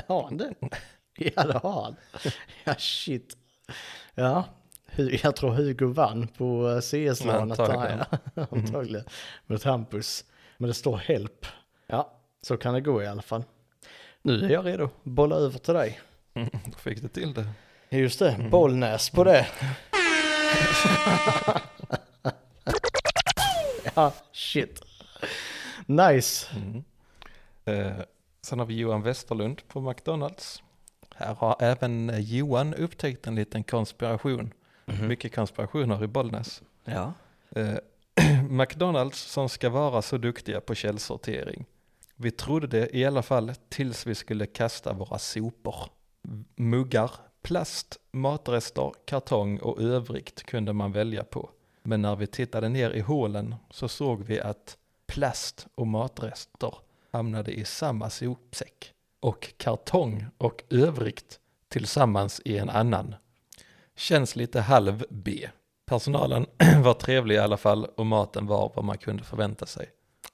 [0.07, 0.53] Har han det?
[1.17, 1.95] Ja, det har han.
[2.63, 3.37] Ja, shit.
[4.15, 4.45] Ja,
[4.95, 7.59] jag tror Hugo vann på eh, CS-lånet.
[7.59, 7.97] Antagligen.
[7.97, 8.47] där, Ja.
[8.51, 9.05] Antagligen.
[9.45, 10.25] Mot Hampus.
[10.57, 11.45] Men det står help.
[11.87, 13.43] Ja, så kan det gå i alla fall.
[14.21, 14.89] Nu är jag redo.
[15.03, 15.99] Bolla över till dig.
[16.65, 17.45] Då fick du till det.
[17.89, 19.47] Just det, Bollnäs på det.
[23.95, 24.81] ja, shit.
[25.85, 26.47] Nice.
[27.65, 27.93] Eh,
[28.41, 30.63] sen har vi Johan Westerlund på McDonalds.
[31.15, 34.53] Här har även eh, Johan upptäckt en liten konspiration.
[34.85, 36.61] Mycket konspirationer i Bollnäs.
[36.85, 37.13] Ja.
[37.55, 37.75] Eh,
[38.49, 41.65] McDonalds som ska vara så duktiga på källsortering.
[42.15, 45.75] Vi trodde det i alla fall tills vi skulle kasta våra sopor.
[46.55, 51.49] Muggar, plast, matrester, kartong och övrigt kunde man välja på.
[51.83, 56.75] Men när vi tittade ner i hålen så såg vi att plast och matrester
[57.11, 58.93] hamnade i samma sopsäck.
[59.19, 63.15] Och kartong och övrigt tillsammans i en annan.
[63.95, 65.49] Känns lite halv B.
[65.85, 66.45] Personalen
[66.83, 69.89] var trevlig i alla fall och maten var vad man kunde förvänta sig.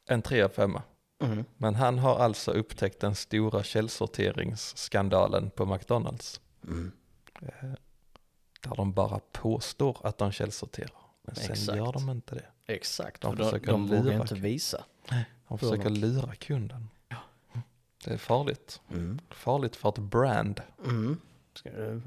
[0.06, 0.78] En 3 av 5.
[1.24, 1.46] Mm.
[1.58, 6.42] Men han har alltså upptäckt den stora källsorteringsskandalen på McDonalds.
[6.64, 6.92] Mm.
[7.42, 7.70] Eh,
[8.62, 10.92] Där de bara påstår att de källsorterar.
[11.24, 11.78] Men sen Exakt.
[11.78, 12.74] gör de inte det.
[12.74, 14.84] Exakt, De de, de, försöker de vågar lura inte visa.
[15.48, 16.90] De För försöker lura kunden.
[18.06, 18.82] Det är farligt.
[18.92, 19.20] Mm.
[19.30, 20.62] Farligt för ett brand.
[20.86, 21.22] Mm.
[21.54, 21.98] Ska eh,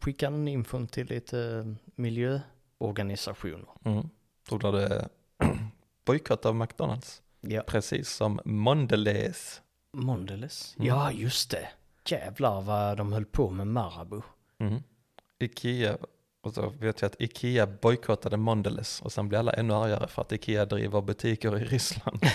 [0.00, 3.68] skicka den infon till lite eh, miljöorganisationer?
[3.84, 4.08] Mm.
[4.48, 5.08] Tror du det
[6.04, 7.22] bojkott av McDonalds?
[7.40, 7.62] Ja.
[7.66, 9.62] Precis som Mondelez.
[9.92, 10.74] Mondelez?
[10.78, 10.88] Mm.
[10.88, 11.68] Ja, just det.
[12.06, 14.22] Jävlar vad de höll på med Marabou.
[14.58, 14.82] Mm.
[15.38, 15.98] Ikea,
[16.40, 20.22] och så vet jag att Ikea bojkottade Mondelez och sen blir alla ännu argare för
[20.22, 22.20] att Ikea driver butiker i Ryssland.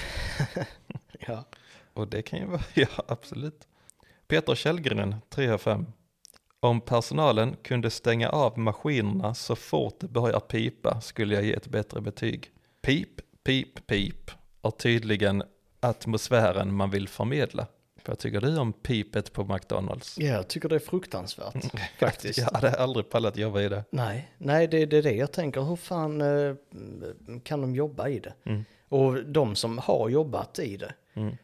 [1.27, 1.45] Ja.
[1.93, 3.67] Och det kan ju vara, ja absolut.
[4.27, 5.85] Peter Källgren, 3 av 5.
[6.63, 11.67] Om personalen kunde stänga av maskinerna så fort det börjar pipa skulle jag ge ett
[11.67, 12.51] bättre betyg.
[12.81, 13.09] Pip,
[13.43, 15.43] pip, pip är tydligen
[15.79, 17.67] atmosfären man vill förmedla.
[18.05, 20.17] Vad tycker du om pipet på McDonalds?
[20.19, 21.55] ja, jag tycker det är fruktansvärt
[21.99, 22.37] faktiskt.
[22.39, 23.83] Jag hade aldrig pallat jobba i det.
[23.89, 25.61] Nej, nej det, det är det jag tänker.
[25.61, 26.55] Hur fan eh,
[27.43, 28.33] kan de jobba i det?
[28.43, 28.65] Mm.
[28.89, 31.37] Och de som har jobbat i det, Mm.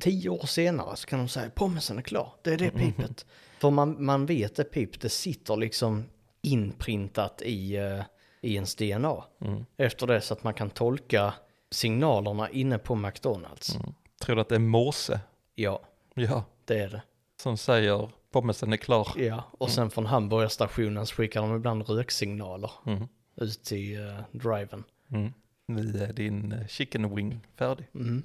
[0.00, 2.92] tio år senare så kan de säga pommesen är klar, det är det Mm.
[3.62, 6.04] För man, man vet det pip, det sitter liksom
[6.40, 8.02] inprintat i, eh,
[8.40, 9.24] i ens DNA.
[9.40, 9.64] Mm.
[9.76, 11.34] Efter det så att man kan tolka
[11.70, 13.74] signalerna inne på McDonalds.
[13.74, 13.94] Mm.
[14.20, 15.20] Tror du att det är Morse?
[15.54, 15.80] Ja,
[16.14, 17.02] Ja, det är det.
[17.42, 19.08] som säger pommesen är klar.
[19.16, 23.08] Ja, och sen från hamburgerstationen så skickar de ibland röksignaler Mm.
[23.36, 24.84] ut till uh, driven.
[25.10, 25.32] Mm.
[25.66, 27.86] Nu är din eh, chicken wing färdig.
[27.94, 28.22] Mm.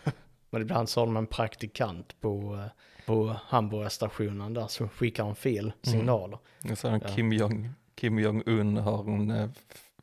[0.50, 2.70] Men ibland så har de en praktikant på, eh,
[3.06, 6.38] på hamburgerstationen där så skickar de fel signaler.
[6.62, 6.98] Jag sa Ja.
[6.98, 9.48] Kim Jong Kim Jong-Un har en eh,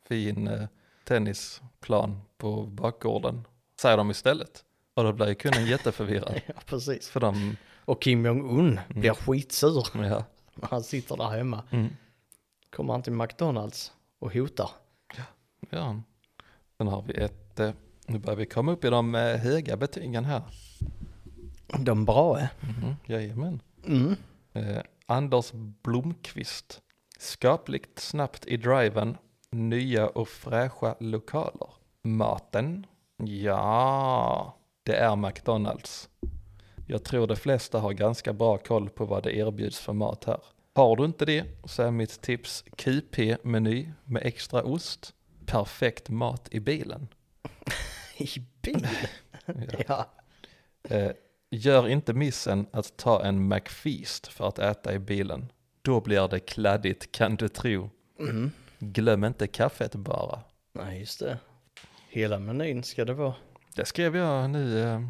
[0.08, 0.66] fin eh,
[1.04, 3.44] tennisplan på bakgården.
[3.80, 4.64] Säger de istället.
[4.94, 6.40] Och då blir ju kunden jätteförvirrad.
[6.46, 7.08] Ja, precis.
[7.08, 10.24] För de, Och Kim Jong-Un blir skitsur ja.
[10.54, 11.62] när han sitter där hemma.
[11.70, 11.88] Mm.
[12.70, 14.70] Kommer han till McDonalds och hotar.
[15.70, 16.00] ja.
[16.78, 17.70] Sen har vi ett, eh,
[18.06, 20.42] Nu börjar vi komma upp i de eh, höga betygen här.
[21.78, 22.48] De bra är.
[22.62, 23.62] Mm, jajamän.
[23.86, 24.16] Mm.
[24.52, 26.82] Eh, Anders Blomqvist.
[27.18, 29.16] Skapligt snabbt i driven.
[29.50, 31.68] Nya och fräscha lokaler.
[32.02, 32.86] Maten?
[33.16, 36.08] Ja, det är McDonalds.
[36.86, 40.40] Jag tror de flesta har ganska bra koll på vad det erbjuds för mat här.
[40.74, 45.14] Har du inte det så är mitt tips QP-meny med extra ost.
[45.46, 47.08] Perfekt mat i bilen.
[48.16, 48.28] I
[48.62, 48.88] bil?
[49.88, 50.06] ja.
[50.88, 51.10] Eh,
[51.54, 55.52] gör inte missen att ta en McFeast för att äta i bilen.
[55.82, 57.90] Då blir det kladdigt kan du tro.
[58.20, 58.50] Mm.
[58.78, 60.40] Glöm inte kaffet bara.
[60.72, 61.38] Nej, just det.
[62.08, 63.34] Hela menyn ska det vara.
[63.74, 65.00] Det skrev jag nu eh,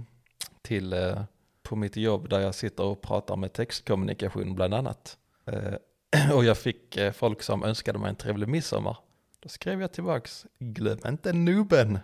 [0.62, 1.22] till eh,
[1.62, 5.18] på mitt jobb där jag sitter och pratar med textkommunikation bland annat.
[5.46, 5.74] Eh,
[6.36, 8.96] och jag fick folk som önskade mig en trevlig midsommar.
[9.40, 11.98] Då skrev jag tillbaks, glöm inte nubben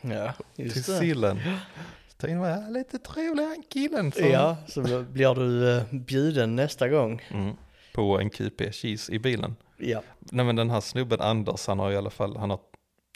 [0.00, 0.98] Ja, till just det.
[0.98, 1.40] sillen.
[2.24, 4.12] Så tänkte jag, "Ja, lite trevlig han killen.
[4.12, 7.22] som-" Ja, så blir du eh, bjuden nästa gång.
[7.30, 7.54] Mm,
[7.94, 9.56] på en QP cheese i bilen.
[9.78, 10.02] Ja.
[10.18, 12.60] Nej men den här snubben Anders, han har i alla fall, han har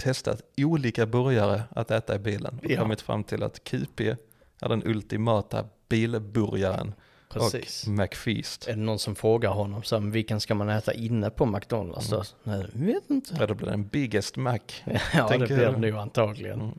[0.03, 2.59] testat olika burgare att äta i bilen.
[2.65, 2.81] Och Ja.
[2.81, 4.01] kommit fram till att QP
[4.61, 6.95] är den ultimata bilburgaren.
[7.33, 7.85] Precis.
[7.87, 8.69] Och McFeast.
[8.69, 11.47] Är det någon som frågar honom så här, "Men vilken ska man äta inne på
[11.47, 12.23] McDonalds då?
[12.43, 13.37] Nej, vet inte.
[13.39, 14.59] Ja, det blir den biggest Mac.
[15.15, 16.61] Ja, det blir det nog antagligen.
[16.61, 16.79] Mm.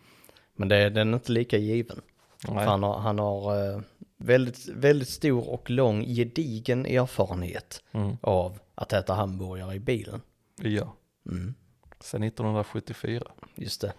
[0.55, 2.01] Men det, den är inte lika given.
[2.47, 3.81] Han har, han har eh,
[4.17, 8.17] väldigt, väldigt stor och lång gedigen erfarenhet Mm.
[8.21, 10.21] av att äta hamburgare i bilen.
[10.61, 10.93] Ja,
[11.29, 11.53] Mm.
[11.99, 13.31] sen 1974.
[13.55, 13.93] Just det.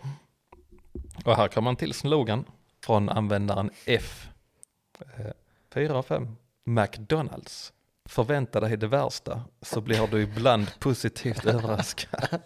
[1.25, 2.45] Och här kommer en till slogan
[2.85, 4.29] från användaren F.
[5.01, 5.27] Eh,
[5.75, 6.37] 4 av 5.
[6.65, 7.73] McDonalds.
[8.05, 12.41] Förvänta dig det värsta så blir du ibland positivt överraskad.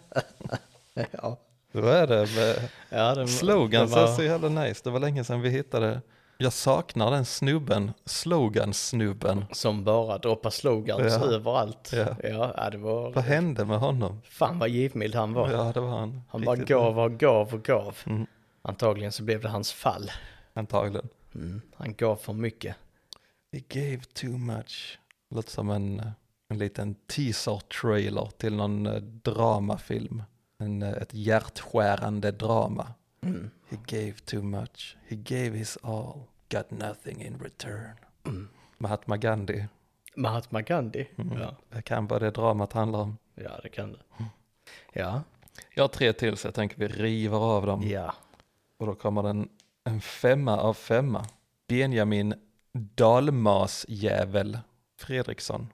[1.11, 1.37] Ja,
[1.81, 4.81] Så är det med ja den, slogan den var- så jävla nice.
[4.83, 6.01] Det var länge sedan vi hittade.
[6.37, 9.45] Jag saknar den snubben, slogan-snubben.
[9.51, 11.25] Som bara droppar slogans Ja.
[11.25, 11.91] överallt.
[11.93, 12.15] Ja.
[12.23, 13.11] Ja, det var...
[13.11, 14.21] Vad hände med honom?
[14.29, 15.51] Fan vad givmild han var.
[15.51, 16.21] Ja, det var han.
[16.29, 17.97] Han bara gav och gav och gav.
[18.05, 18.27] Mm.
[18.61, 20.11] Antagligen så blev det hans fall.
[20.53, 21.09] Antagligen.
[21.35, 21.61] Mm.
[21.75, 22.75] Han gav för mycket.
[23.51, 24.99] He gave too much.
[25.35, 26.05] Låter som en, eh,
[26.49, 30.23] en liten teaser-trailer till någon eh, dramafilm.
[30.57, 32.93] En, eh, ett hjärtskärande drama.
[33.21, 33.51] Mm.
[33.69, 34.97] He gave too much.
[35.07, 36.23] He gave his all.
[36.49, 37.95] Got nothing in return.
[38.25, 38.49] Mm.
[38.77, 39.65] Mahatma Gandhi.
[40.15, 41.07] Mahatma Gandhi.
[41.17, 41.41] Mm.
[41.41, 41.55] Ja.
[41.69, 43.17] Det kan vara det dramat handlar om.
[43.35, 43.99] ja, det kan det.
[44.93, 45.23] Ja,
[45.73, 47.81] Jag har tre till så jag tänker vi river av dem.
[47.87, 48.13] ja.
[48.77, 49.49] Och då kommer den
[49.83, 51.25] en femma av femma.
[51.67, 52.33] Benjamin
[52.73, 54.59] Dalmasjävel
[54.99, 55.73] Fredriksson.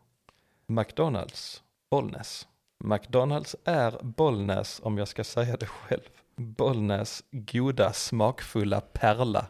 [0.67, 2.47] McDonalds, Bollnäs.
[2.83, 6.01] McDonalds är Bollnäs om jag ska säga det själv.
[6.35, 9.45] Bollnäs goda smakfulla pärla.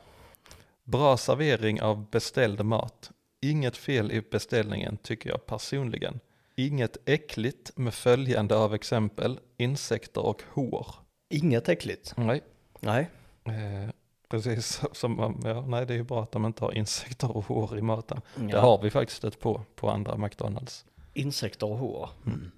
[0.83, 3.11] Bra servering av beställd mat.
[3.41, 6.19] Inget fel i beställningen tycker jag personligen.
[6.55, 10.87] Inget äckligt med följande av exempel insekter och hår.
[11.29, 12.13] Inget äckligt.
[12.17, 12.41] Nej,
[12.79, 13.09] Nej.
[13.43, 13.89] Eh,
[14.29, 17.77] precis som, ja, nej det är ju bra att de inte har insekter och hår
[17.77, 18.21] i maten.
[18.35, 18.61] Det Ja.
[18.61, 20.85] har vi faktiskt stött på, på andra McDonalds.
[21.13, 22.09] Insekter och hår.
[22.25, 22.51] Mm.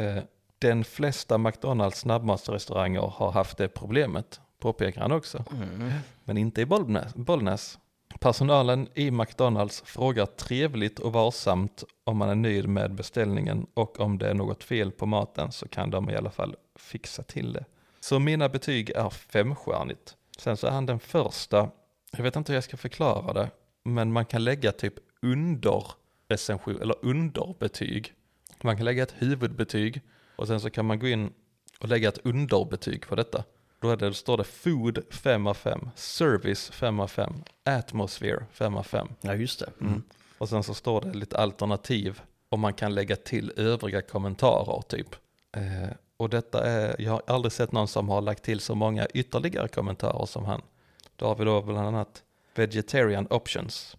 [0.00, 0.22] Eh,
[0.58, 5.44] den flesta McDonalds snabbmatsrestauranger har haft det problemet, påpekar han också.
[5.52, 5.92] Mm.
[6.24, 7.14] Men inte i Bollnäs.
[7.14, 7.78] Bollnäs.
[8.20, 14.18] Personalen i McDonalds frågar trevligt och varsamt om man är nöjd med beställningen och om
[14.18, 17.64] det är något fel på maten så kan de i alla fall fixa till det.
[18.00, 20.16] Så mina betyg är femstjärnigt.
[20.38, 21.70] Sen så är han den första,
[22.12, 23.50] jag vet inte hur jag ska förklara det,
[23.82, 25.84] men man kan lägga typ under
[26.28, 28.14] recension, eller underbetyg.
[28.62, 30.00] Man kan lägga ett huvudbetyg
[30.36, 31.32] och sen så kan man gå in
[31.78, 33.44] och lägga ett underbetyg på detta.
[33.80, 37.32] Då, det, då står det food 5 av 5, service 5 av 5,
[37.64, 39.08] atmosphere 5 av 5.
[39.20, 39.70] Ja, just det.
[39.80, 40.02] Mm.
[40.38, 45.16] Och sen så står det lite alternativ och man kan lägga till övriga kommentarer typ.
[45.52, 49.06] Eh, och detta är, jag har aldrig sett någon som har lagt till så många
[49.06, 50.62] ytterligare kommentarer som han.
[51.16, 52.22] Då har vi då bland annat
[52.54, 53.96] vegetarian options.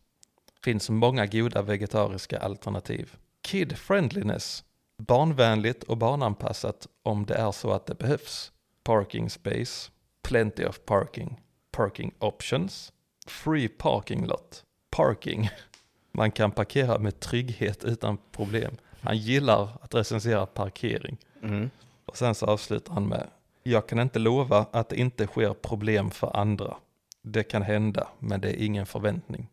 [0.64, 3.16] Finns många goda vegetariska alternativ.
[3.42, 4.64] Kid friendliness.
[4.98, 8.52] Barnvänligt och barnanpassat om det är så att det behövs.
[8.84, 9.92] Parking space.
[10.24, 11.42] Plenty of parking.
[11.72, 12.94] Parking options.
[13.28, 14.64] Free parking lot.
[14.90, 15.50] Parking.
[16.12, 18.78] Man kan parkera med trygghet utan problem.
[19.02, 21.18] Han gillar att recensera parkering.
[21.44, 21.70] Mm.
[22.06, 23.28] Och sen så avslutar han med
[23.64, 26.76] Jag kan inte lova att det inte sker problem för andra.
[27.22, 29.48] Det kan hända, men det är ingen förväntning.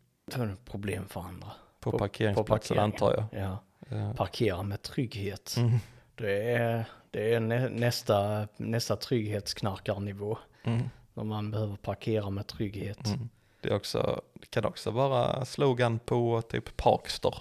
[0.64, 1.50] Problem för andra.
[1.80, 3.42] På, På- parkeringsplatsen på antar jag.
[3.42, 3.58] Ja.
[3.88, 4.14] Ja.
[4.14, 5.54] Parkera med trygghet.
[5.58, 5.78] Mm.
[6.14, 10.38] Det är, det är nä, nästa, nästa trygghetsknarkarnivå.
[10.64, 10.82] Mm.
[11.14, 13.06] Om man behöver parkera med trygghet.
[13.06, 13.28] Mm.
[13.60, 17.34] Det, är också, det kan också vara slogan på typ Parkster.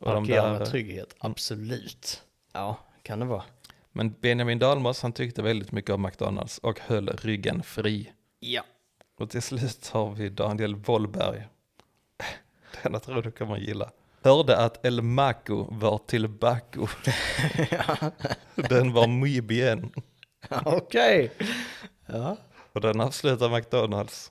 [0.00, 2.22] Parkera där- med trygghet, absolut.
[2.52, 3.44] Ja, kan det vara.
[3.92, 8.12] Men Benjamin Dalmas han tyckte väldigt mycket om McDonalds och höll ryggen fri.
[8.40, 8.62] Ja.
[9.18, 11.46] Och till slut har vi Daniel Wollberg.
[12.82, 13.90] Den tror du kommer att gilla.
[14.22, 16.86] Hörde att El Maco var till Baco.
[18.54, 19.90] Den var muy bien.
[20.64, 21.32] Okej.
[22.06, 22.36] Ja.
[22.72, 24.30] Och den avslutar McDonalds.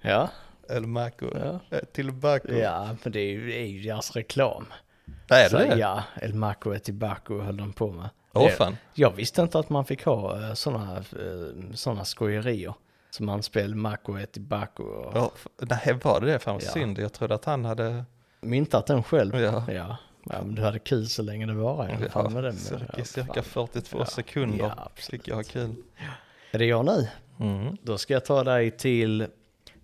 [0.00, 0.28] Ja.
[0.68, 1.26] El Maco
[1.70, 1.80] Ja.
[1.92, 2.52] till Baco.
[2.52, 4.66] Ja, men det är ju, det är ju deras reklam.
[5.28, 5.76] Är Så, det det?
[5.78, 8.08] Ja, El Maco är tillbaka höll de på med.
[8.32, 8.76] Åh Det- fan.
[8.94, 11.04] Jag visste inte att man fick ha sådana
[11.74, 12.74] såna skojerier.
[13.10, 16.38] Som man spel Maco är tillbaka och Ja, f- nej, var det det?
[16.38, 16.70] Fan vad Ja.
[16.70, 16.98] synd.
[16.98, 18.04] Jag trodde att han hade...
[18.40, 19.40] myntat den själv.
[19.40, 19.64] Ja.
[19.72, 19.96] Ja.
[20.24, 22.56] ja, men du hade kul så länge det var i alla fall med den.
[22.56, 23.68] cirka, Ja, cirka fan.
[23.68, 24.04] 42 Ja.
[24.06, 25.22] sekunder Ja, absolut.
[25.22, 25.74] fick jag ha kul.
[26.50, 27.08] Är det jag nu?
[27.40, 27.76] Mm.
[27.82, 29.26] Då ska jag ta dig till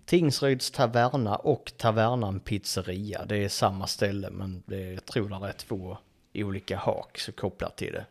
[0.05, 3.25] Tingsryds Taverna och Tavernan Pizzeria.
[3.25, 5.97] Det är samma ställe men det, jag tror det är två
[6.33, 8.05] olika hak så kopplat till det.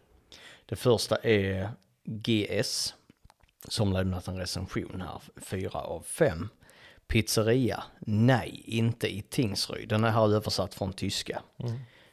[0.67, 1.71] Det första är
[2.05, 2.95] GS
[3.69, 6.49] som lämnat en recension här, 4 av 5.
[7.09, 9.89] Pizzeria, nej, inte i Tingsryd.
[9.89, 11.43] Den är här översatt från tyska.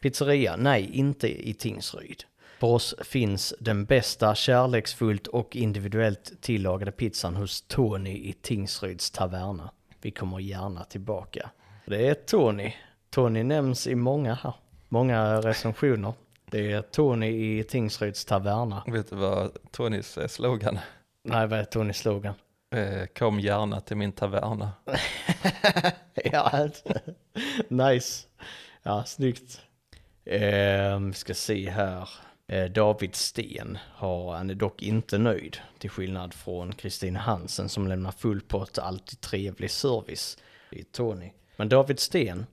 [0.02, 2.24] Pizzeria, nej, inte i Tingsryd.
[2.60, 9.72] För oss finns den bästa kärleksfullt och individuellt tillagade pizzan hos Tony i Tingsryds taverna.
[10.02, 11.50] Vi kommer gärna tillbaka.
[11.86, 12.74] Det är Tony.
[13.10, 14.54] Tony nämns i många här.
[14.90, 16.14] Många recensioner.
[16.46, 18.84] Det är Tony i Tingsryds taverna.
[18.88, 20.84] Vet du vad Tonys slogan är?
[21.24, 22.34] Nej, vad är Tonys slogan?
[22.74, 24.72] Eh, Kom gärna till min taverna.
[26.14, 26.70] ja,
[27.68, 28.28] nice.
[28.84, 29.62] Ja, snyggt.
[30.26, 32.10] Eh, vi ska se här.
[32.48, 35.58] Eh, David Sten har, han är dock inte nöjd.
[35.78, 40.38] Till skillnad från Kristina Hansen som lämnar full pott alltid trevlig service.
[40.72, 41.32] Är Tony.
[41.56, 42.46] Men David Sten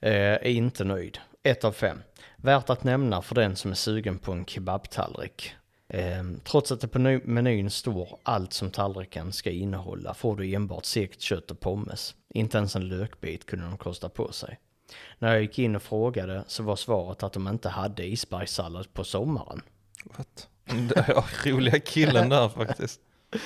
[0.00, 1.18] eh, är inte nöjd.
[1.42, 2.02] Ett av fem.
[2.36, 5.54] Värt att nämna för den som är sugen på en kebabtallrik.
[5.88, 10.54] Eh, trots att det på ny- menyn står allt som tallriken ska innehålla får du
[10.54, 12.14] enbart segt kött och pommes.
[12.34, 14.58] Inte ens en lökbit kunde de kosta på sig.
[15.18, 19.04] När jag gick in och frågade så var svaret att de inte hade isbergssallad på
[19.04, 19.62] sommaren.
[20.04, 20.48] What?
[20.96, 23.00] Är roliga killen där faktiskt.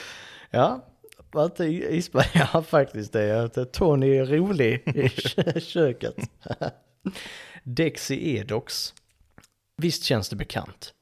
[0.53, 0.86] Ja,
[1.30, 3.22] var inte isberg, ja faktiskt det.
[3.22, 6.16] är Att Tony är rolig i kö- köket.
[7.62, 8.95] Dexy Edox.
[9.76, 10.95] Visst känns det bekant?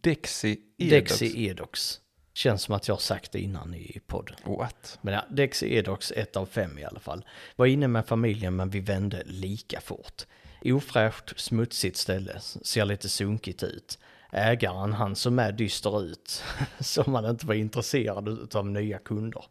[0.00, 1.18] Dexy Edox.
[1.18, 2.00] Dexy Edox.
[2.34, 4.36] Känns som att jag har sagt det innan i podden.
[4.44, 4.98] What?
[5.02, 7.24] Men ja, Dexy Edox 1 av 5 i alla fall.
[7.56, 10.26] Var inne med familjen men vi vände lika fort.
[10.64, 13.98] Ofräscht, smutsigt ställe, ser lite sunkigt ut.
[14.32, 16.42] Ägaren han som är dyster ut,
[16.80, 19.44] som man inte var intresserad av nya kunder.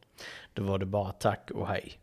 [0.53, 1.99] Då var det bara tack och hej.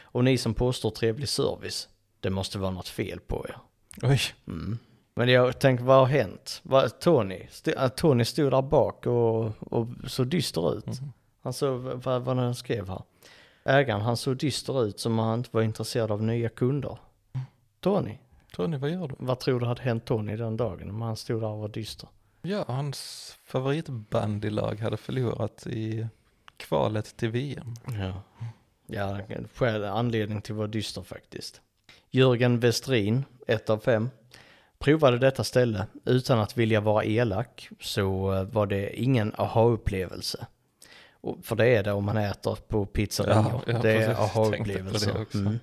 [0.00, 1.88] Och ni som påstår trevlig service,
[2.20, 3.56] det måste vara något fel på er.
[4.02, 4.20] Oj.
[5.16, 6.60] Men jag tänkte, vad har hänt?
[6.62, 10.86] Vad, Tony, st- Tony stod där bak och, och såg dyster ut.
[11.42, 13.02] Han såg, vad, vad han skrev här.
[13.64, 16.98] Ägaren, han såg dyster ut som han inte var intresserad av nya kunder.
[17.80, 18.18] Tony,
[18.52, 19.14] Tony, vad gör du?
[19.18, 22.08] vad tror du hade hänt Tony den dagen om han stod där och var dyster?
[22.42, 26.06] Ja, hans favoritbandylag hade förlorat i
[26.56, 27.74] kvalet till VM.
[27.98, 28.22] Ja,
[28.86, 29.20] ja
[29.54, 31.60] skäl, anledning till att vara dyster faktiskt.
[32.10, 34.10] Jörgen Westrin, 1 av 5.
[34.84, 40.46] Provade detta ställe utan att vilja vara elak så eh, var det ingen aha-upplevelse.
[41.42, 43.34] För det är det om man äter på pizzerior.
[43.34, 45.26] Ja, ja, det är aha-upplevelser.
[45.34, 45.58] Mm.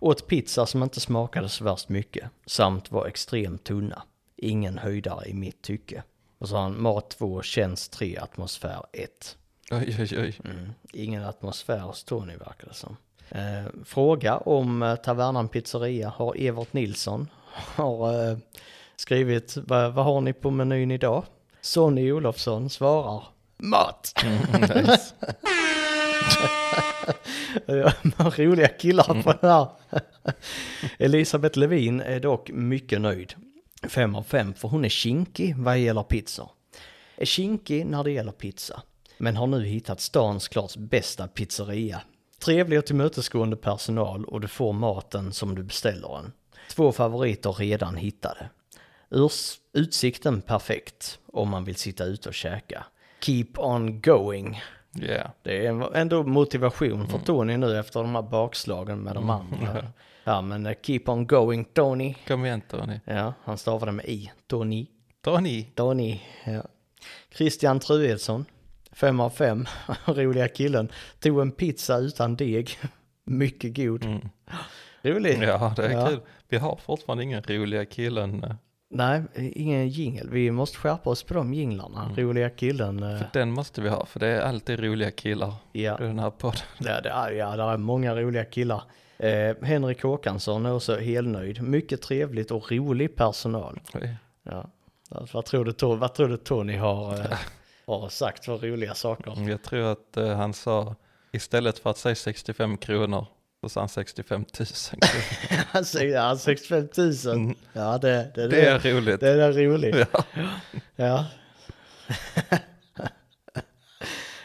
[0.00, 4.02] Åt pizza som inte smakade så värst mycket samt var extremt tunna.
[4.36, 6.02] Ingen höjdare i mitt tycke.
[6.38, 9.36] Och så har han mat 2, känns 3, atmosfär 1.
[9.70, 10.40] Oj, oj, oj.
[10.44, 10.72] Mm.
[10.92, 12.96] Ingen atmosfär hos Tony verkar det som.
[13.28, 18.38] Eh, fråga om eh, Tavernan Pizzeria har Evert Nilsson har eh,
[18.96, 21.24] skrivit vad, vad har ni på menyn idag?
[21.60, 23.22] Sonny Olofsson svarar
[23.58, 24.14] mat.
[24.74, 25.14] Nice.
[27.66, 27.92] Ja,
[28.36, 29.68] Roliga killar på det här.
[30.98, 33.34] Elisabeth Levin är dock mycket nöjd.
[33.88, 36.48] Fem av fem för hon är kinkig vad gäller pizza.
[37.16, 38.82] Är kinkig när det gäller pizza.
[39.18, 42.00] Men har nu hittat stans klart bästa pizzeria.
[42.44, 46.32] Trevlig och tillmötesgående personal och du får maten som du beställer den.
[46.68, 48.48] Två favoriter redan hittade.
[49.10, 52.86] Urs, utsikten perfekt om man vill sitta ute och käka.
[53.20, 54.62] Keep on going.
[55.00, 55.30] Yeah.
[55.42, 59.86] Det är ändå motivation för Tony nu efter de här bakslagen med de andra.
[60.26, 62.14] Ja men eh, keep on going Tony.
[62.28, 63.00] Kom igen Tony.
[63.04, 64.30] Ja, han stavade med i.
[64.46, 64.86] Tony.
[65.22, 65.64] Tony.
[65.74, 66.20] Tony.
[66.44, 66.62] Ja.
[67.34, 68.44] Christian Truedsson.
[68.92, 69.66] Fem av fem.
[70.04, 70.88] Roliga killen.
[71.20, 72.78] Tog en pizza utan deg.
[73.24, 74.04] Mycket god.
[74.04, 74.28] Mm.
[75.02, 75.42] Rolig.
[75.42, 76.06] Ja, det är Ja.
[76.08, 76.20] kul.
[76.54, 78.44] Vi har fortfarande ingen roliga killen.
[78.44, 78.54] eh,
[78.90, 80.30] Nej, ingen jingel.
[80.30, 82.10] Vi måste skärpa oss på de jinglarna.
[82.16, 83.02] Roliga killen.
[83.02, 86.18] eh, För den måste vi ha, för det är alltid roliga killar Ja, i den
[86.18, 86.60] här podden.
[86.78, 88.82] det, det, är, ja, det är många roliga killar.
[89.18, 91.62] Eh, Henrik Håkansson är också helnöjd.
[91.62, 93.80] Mycket trevligt och rolig personal.
[93.94, 94.16] Oj.
[94.42, 94.66] Ja.
[95.10, 97.38] Alltså, vad, tror du, vad tror du Tony har, eh,
[97.86, 99.48] har sagt för roliga saker?
[99.50, 100.94] Jag tror att eh, han sa,
[101.32, 103.26] istället för att säga 65 kronor,
[103.64, 105.64] så sa han 65 000 kronor.
[105.72, 107.36] Han ja, 65 000.
[107.36, 107.54] Mm.
[107.72, 109.20] Ja, det, det, Det är roligt.
[109.20, 109.96] det är roligt.
[109.96, 110.24] Ja.
[110.96, 111.26] Ja.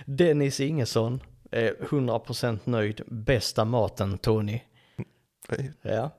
[0.05, 1.19] Dennis Ingesson
[1.51, 3.01] är 100% nöjd.
[3.07, 4.59] Bästa maten Tony.
[5.49, 6.11] Oj, Ja,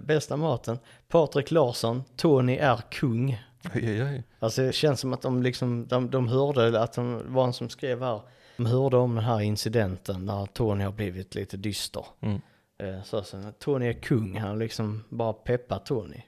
[0.00, 0.78] bästa maten.
[1.08, 3.42] Patrik Larsson, Tony är kung.
[3.74, 4.22] oj, oj, oj.
[4.38, 7.68] Alltså det känns som att de liksom, de, de hörde att de var en som
[7.68, 8.20] skrev här.
[8.56, 12.04] De hörde om den här incidenten när Tony har blivit lite dyster.
[12.20, 12.40] Mm.
[12.78, 16.22] Eh, Så, så Tony är kung, han liksom bara peppar Tony.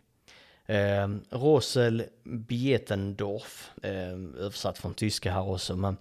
[0.66, 5.96] Eh, Rosel Bietendorf, eh, översatt från tyska här också, men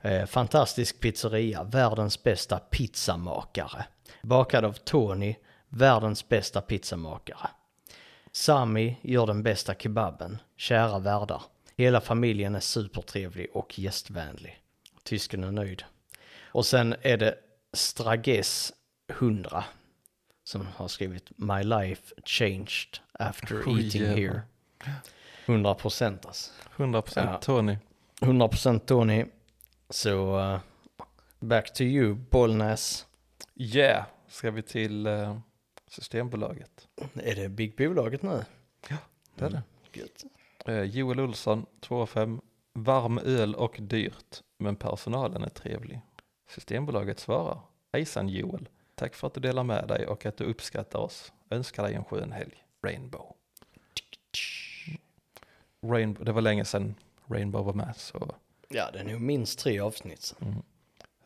[0.00, 3.84] eh, fantastisk pizzeria, världens bästa pizzamakare.
[4.22, 5.34] Bakad av Tony,
[5.68, 7.48] världens bästa pizzamakare.
[8.32, 11.42] Sami gör den bästa kebaben, kära värdar.
[11.76, 14.58] Hela familjen är supertrevlig och gästvänlig.
[15.08, 15.84] Tysken är nöjd.
[16.42, 17.38] Och sen är det
[17.72, 18.72] Strages
[19.12, 19.64] 100
[20.44, 24.16] som har skrivit My life changed after Oj, eating jävlar.
[24.16, 24.42] here.
[25.46, 26.50] 100 procent alltså.
[26.76, 27.38] 100% Ja.
[27.38, 27.76] Tony.
[28.22, 29.24] 100 procent Tony.
[29.90, 30.60] Så uh,
[31.40, 33.06] back to you Bollnäs.
[33.54, 35.38] Yeah, ska vi till eh,
[35.90, 36.88] Systembolaget?
[37.14, 38.44] Är det Big Bolaget nu?
[39.34, 39.62] Det är det.
[39.92, 40.24] Gött.
[40.66, 42.40] Eh, Joel Olsson, 2,5.
[42.72, 46.00] Varm öl och dyrt, men personalen är trevlig.
[46.48, 47.60] Systembolaget svarar.
[47.92, 48.68] Hejsan Joel.
[48.94, 51.32] Tack för att du delar med dig och att du uppskattar oss.
[51.50, 52.64] Önskar dig en skön helg.
[52.82, 53.34] Rainbow.
[55.82, 56.24] Rainbow.
[56.24, 56.94] Det var länge sedan
[57.26, 57.96] Rainbow var med.
[57.96, 58.34] Så.
[58.68, 60.22] Ja, det är nog minst tre avsnitt.
[60.22, 60.48] sen.
[60.48, 60.62] Mm.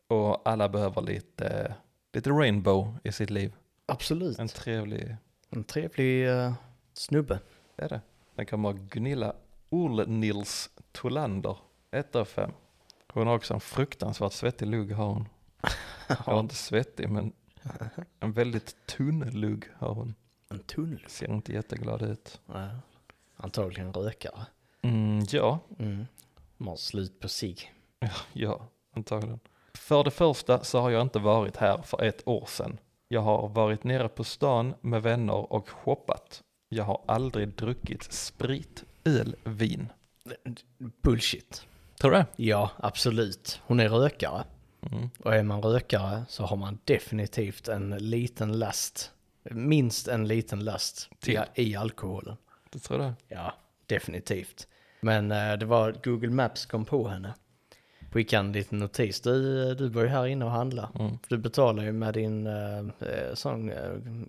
[0.06, 1.74] Och alla behöver lite,
[2.12, 3.52] lite Rainbow i sitt liv.
[3.86, 4.38] Absolut.
[4.38, 5.16] En trevlig,
[5.50, 6.52] En trevlig uh,
[6.92, 7.38] snubbe.
[7.76, 8.00] det är det.
[8.34, 9.34] Den kommer Gunilla
[9.70, 11.56] Olnils Tolander,
[11.90, 12.52] 1 av 5.
[13.12, 15.28] Hon har också en fruktansvärt svettig lugg har hon.
[16.26, 16.40] Ja.
[16.40, 17.32] inte svettig men
[18.20, 20.14] en väldigt tunn lugg har hon.
[20.50, 21.04] En tunnel.
[21.08, 22.40] Ser inte jätteglad ut.
[22.46, 22.68] Ja.
[23.36, 24.46] Antagligen rökare.
[24.82, 26.06] Mm, ja, Mm.
[26.58, 27.56] De har slut på sig.
[28.32, 29.40] ja, antagligen.
[29.74, 32.78] För det första så har jag inte varit här för ett år sedan.
[33.08, 36.42] Jag har varit nere på stan med vänner och shoppat.
[36.68, 39.92] Jag har aldrig druckit sprit, öl, vin.
[41.02, 41.66] Bullshit.
[42.02, 42.26] Tror du det?
[42.36, 43.60] Ja, absolut.
[43.66, 44.44] Hon är rökare.
[44.92, 45.10] Mm.
[45.18, 49.10] Och är man rökare så har man definitivt en liten last.
[49.50, 51.40] Minst en liten last Till.
[51.54, 52.36] i, alkoholen.
[52.70, 53.14] Du tror det?
[53.28, 53.54] Ja,
[53.86, 54.68] definitivt.
[55.00, 57.34] Men eh, det var Google Maps kom på henne.
[58.10, 59.20] Skickade en liten notis.
[59.20, 60.90] Du, du var ju här inne och handla.
[60.98, 61.18] Mm.
[61.28, 63.72] Du betalar ju med din eh, eh, sån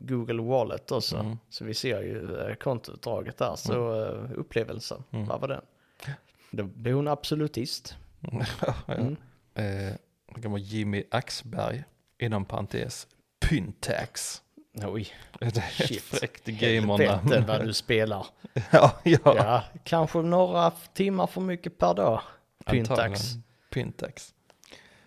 [0.02, 1.18] Google Wallet också.
[1.18, 1.38] Mm.
[1.50, 3.56] Så vi ser ju kontoutdraget där.
[3.56, 5.28] Så eh, upplevelsen, Mm.
[5.28, 5.62] vad var den?
[6.56, 7.98] Då blir hon absolutist.
[8.88, 9.16] Mm.
[9.56, 9.94] Eh,
[10.36, 11.84] det kan vara Jimmy Axberg,
[12.20, 13.08] inom parentes,
[13.50, 14.42] Pyntax.
[14.86, 15.08] Oj,
[15.40, 16.02] Det är Shit.
[16.02, 17.46] fräckt helvete gamernamn.
[17.48, 18.26] vad du spelar.
[18.72, 19.20] ja, ja.
[19.24, 22.22] Ja, kanske några timmar för mycket per dag.
[22.66, 23.22] Pyntax.
[23.70, 24.34] Pyntax.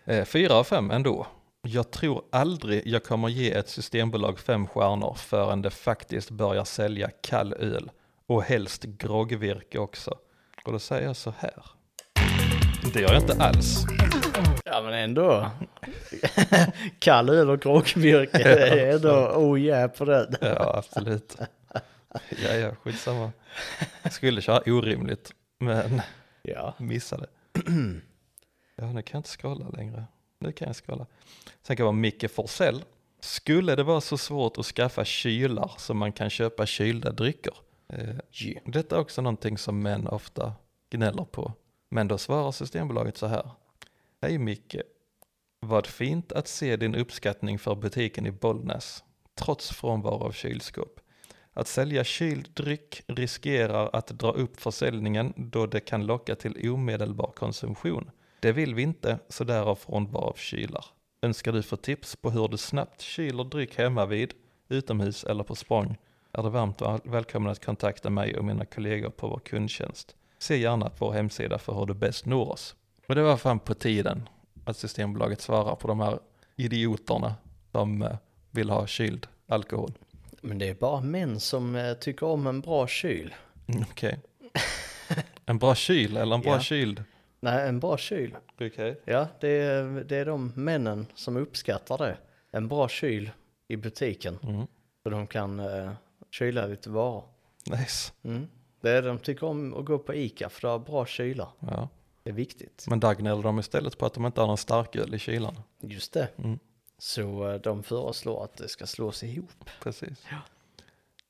[0.04, 1.26] Eh, fyra av fem ändå.
[1.62, 7.10] Jag tror aldrig jag kommer ge ett systembolag fem stjärnor förrän det faktiskt börjar sälja
[7.20, 7.90] kall öl.
[8.26, 10.14] Och helst groggvirke också.
[10.66, 11.64] Och då säger jag så här.
[12.94, 13.84] Det gör jag inte alls.
[14.64, 15.50] Ja men ändå.
[16.98, 18.38] Kall och groggvirke.
[18.38, 20.34] Det är ändå oh yeah på den.
[20.40, 21.36] Ja, absolut.
[22.44, 23.32] Ja, ja, skitsamma.
[24.02, 26.02] Jag skulle köra orimligt, men
[26.42, 26.74] Ja.
[26.78, 27.26] missade.
[28.78, 30.04] Ja, nu kan jag inte skrolla längre.
[30.38, 31.06] Nu kan jag skrolla.
[31.62, 32.84] Sen kan det vara Micke Forsell.
[33.20, 37.52] Skulle det vara så svårt att skaffa kylar så man kan köpa kylda drycker?
[37.88, 38.62] Eh, Yeah.
[38.64, 40.54] detta är också någonting som män ofta
[40.90, 41.52] gnäller på.
[41.88, 43.50] Men då svarar Systembolaget så här.
[44.22, 44.76] Hej Micke.
[45.60, 51.00] Vad fint att se din uppskattning för butiken i Bollnäs, trots frånvaro av kylskåp.
[51.52, 57.32] Att sälja kyld dryck riskerar att dra upp försäljningen då det kan locka till omedelbar
[57.36, 58.10] konsumtion.
[58.40, 60.84] Det vill vi inte, så därav frånvaro av kylar.
[61.22, 64.34] Önskar du få tips på hur du snabbt kyler dryck hemmavid,
[64.68, 65.96] utomhus eller på språng
[66.38, 70.16] är du varmt väl- välkommen att kontakta mig och mina kollegor på vår kundtjänst.
[70.38, 72.76] Se gärna på vår hemsida för hur du bäst når oss.
[73.06, 74.28] Men det var fan på tiden
[74.64, 76.18] att Systembolaget svarar på de här
[76.56, 77.34] idioterna
[77.72, 78.16] som eh,
[78.50, 79.92] vill ha kyld alkohol.
[80.40, 83.34] Men det är bara män som eh, tycker om en bra kyl.
[83.66, 84.18] Mm, Okej.
[85.48, 86.60] En bra kyl eller en bra Ja.
[86.60, 87.04] kyld?
[87.40, 88.36] Nej, en bra kyl.
[88.60, 89.00] Okej.
[89.04, 92.16] Ja, det är, det är de männen som uppskattar det.
[92.50, 93.30] En bra kyl
[93.68, 94.38] i butiken.
[94.42, 94.66] Mm.
[95.02, 95.90] Så de kan eh,
[96.38, 97.24] kyla lite varor.
[97.70, 98.12] Nice.
[98.22, 98.46] Mm.
[98.80, 101.48] Det är de tycker om att gå på Ica för det har bra kylar.
[101.58, 101.88] Ja.
[102.22, 102.84] Det är viktigt.
[102.88, 105.62] Men där gnäller de istället på att de inte har någon starköl i kylan.
[105.80, 106.28] Just det.
[106.38, 106.58] Mm.
[106.98, 109.70] Så eh, de föreslår att det ska slås ihop.
[109.82, 110.26] Precis.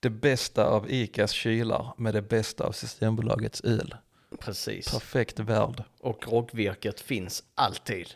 [0.01, 3.95] Det bästa av Icas kylar med det bästa av Systembolagets öl.
[4.39, 4.93] Precis.
[4.93, 5.85] Perfekt värld.
[6.01, 8.15] Och groggvirket finns alltid.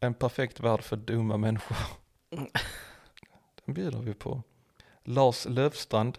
[0.00, 1.76] En perfekt värld för dumma människor.
[3.64, 4.42] Den bjuder vi på.
[5.08, 6.18] Lars Lövstrand,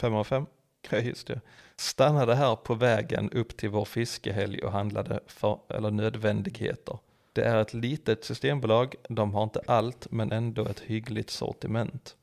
[0.00, 0.46] 5 av 5.
[0.90, 1.40] Ja, just det.
[1.76, 6.98] Stannade här på vägen upp till vår fiskehelg och handlade för, eller nödvändigheter.
[7.32, 12.16] Det är ett litet systembolag, de har inte allt men ändå ett hyggligt sortiment.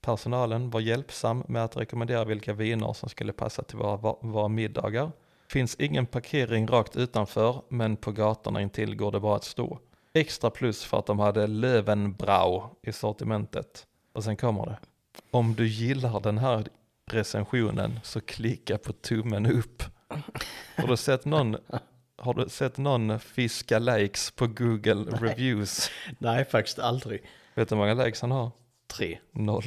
[0.00, 5.12] Personalen var hjälpsam med att rekommendera vilka viner som skulle passa till våra, våra middagar.
[5.48, 9.78] Finns ingen parkering rakt utanför, men på gatorna intill går det bara att stå.
[10.12, 13.86] Extra plus för att de hade Löwenbrau i sortimentet.
[14.12, 14.78] Och sen kommer det.
[15.30, 16.66] Om du gillar den här
[17.10, 19.82] recensionen så klicka på tummen upp.
[20.76, 21.56] Har du sett någon,
[22.18, 25.90] har du sett någon fiska likes på Google reviews?
[26.18, 27.22] Nej, faktiskt aldrig.
[27.54, 28.50] Vet du hur många likes han har?
[28.86, 29.18] Tre.
[29.32, 29.64] Noll.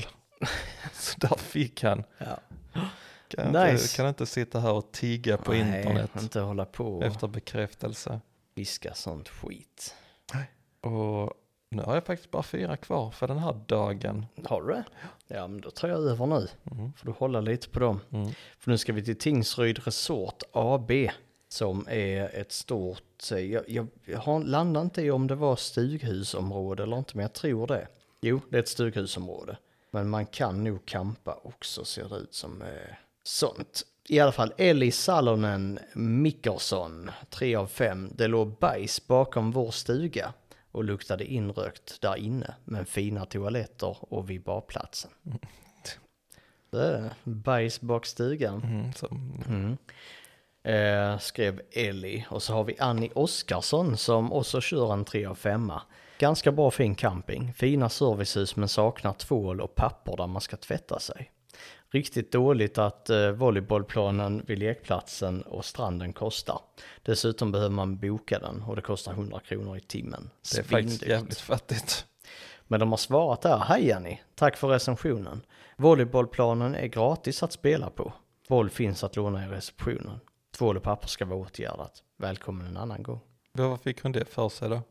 [0.93, 2.03] Så där fick han.
[2.17, 2.39] Ja.
[3.27, 3.71] Kan, Nice.
[3.71, 8.19] inte, kan inte sitta här och tiga på internet Nej, inte hålla på efter bekräftelse.
[8.55, 9.95] fiska sånt skit.
[10.81, 11.33] Och
[11.69, 14.25] nu har jag faktiskt bara fyra kvar för den här dagen.
[14.45, 14.83] Har du det?
[15.27, 16.47] Ja, men då tar jag över nu.
[16.71, 16.93] Mm.
[16.93, 17.99] Får du hålla lite på dem.
[18.11, 18.31] Mm.
[18.59, 20.91] För nu ska vi till Tingsryd Resort AB.
[21.49, 25.55] Som är ett stort, eh, jag, jag, jag har landat inte i om det var
[25.55, 27.87] stughusområde eller inte, men jag tror det.
[28.21, 29.57] Jo, det är ett stughusområde.
[29.91, 32.67] Men man kan nog campa också, ser det ut som eh,
[33.23, 33.83] sånt.
[34.09, 38.11] I alla fall, Ellie Salonen Mickersson, 3 av 5.
[38.15, 40.33] Det låg bajs bakom vår stuga
[40.77, 45.11] och luktade inrökt där inne, men fina toaletter och vid badplatsen.
[46.69, 48.61] Det är bajs bak stugan.
[48.63, 48.91] Mm,
[49.47, 49.77] Mm.
[50.63, 52.25] Eh, skrev Ellie.
[52.29, 55.71] Och så har vi Annie Oskarsson som också kör en 3 av 5.
[56.19, 57.53] Ganska bra fin camping.
[57.53, 61.31] Fina servicehus men saknar tvål och papper där man ska tvätta sig.
[61.97, 66.59] Riktigt dåligt att eh, volleybollplanen vid lekplatsen och stranden kostar.
[67.03, 70.29] Dessutom behöver man boka den och det kostar 100 kronor i timmen.
[70.53, 71.09] det är faktiskt Svindyrt.
[71.17, 72.05] jävligt fattigt.
[72.67, 73.57] Men de har svarat där.
[73.57, 75.41] Hej Annie, tack för recensionen.
[75.77, 78.13] Volleybollplanen är gratis att spela på.
[78.49, 80.19] Boll finns att låna i receptionen.
[80.57, 82.03] Tvål och papper ska vara åtgärdat.
[82.17, 83.19] Välkommen en annan gång.
[83.51, 84.81] Vad fick hon det för sig då?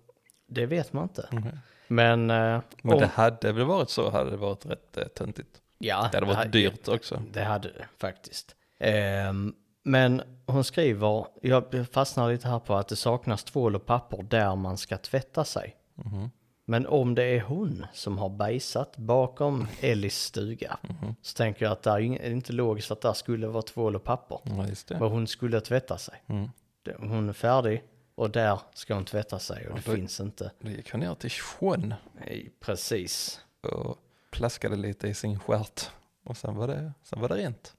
[0.48, 1.28] Det vet man inte.
[1.32, 1.58] Mhm.
[1.88, 5.60] Men, eh, Men om- det hade väl varit så hade det varit rätt eh, töntigt.
[5.78, 7.22] Ja, Det hade varit dyrt också.
[7.32, 8.56] Det hade det faktiskt.
[8.78, 9.54] Ehm,
[9.84, 14.56] men hon skriver, jag fastnar lite här på att det saknas tvål och papper där
[14.56, 15.76] man ska tvätta sig.
[15.94, 16.30] Mhm.
[16.68, 21.14] Men om det är hon som har bajsat bakom Ellis stuga Mhm.
[21.22, 24.38] så tänker jag att det är inte logiskt att där skulle vara tvål och papper.
[24.44, 24.98] Ja, det.
[24.98, 26.22] För hon skulle tvätta sig.
[26.26, 26.48] Mm.
[26.84, 27.82] Det- Hon är färdig
[28.14, 30.50] och där ska hon tvätta sig och det då- finns inte.
[30.60, 33.40] Det han ner till sjön Nej, precis.
[33.72, 33.98] och
[34.36, 35.90] plaskade lite i sin stjärt.
[36.24, 37.74] Och sen var det, sen var det rent.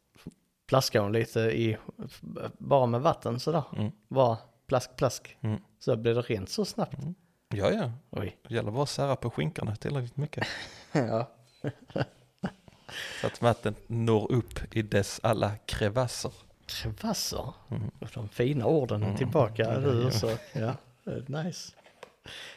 [0.68, 1.78] Plaskar hon lite i,
[2.58, 3.64] bara med vatten sådär.
[3.78, 3.92] Mm.
[4.08, 4.38] Bara
[4.68, 5.38] plask, plask.
[5.42, 5.62] Mm.
[5.80, 6.98] Så blir det rent så snabbt.
[7.50, 7.92] Ja, ja.
[8.10, 8.38] Oj.
[8.48, 10.48] Det gäller bara att sära på skinkorna tillräckligt mycket.
[10.92, 11.32] Ja.
[13.22, 16.32] Så att vattnet når upp i dess alla krevasser.
[16.66, 17.54] Krevasser.
[17.70, 17.92] Mm.
[18.00, 19.82] Och de fina orden är tillbaka.
[19.82, 20.12] Ja.
[20.12, 21.74] Så, ja, är nice.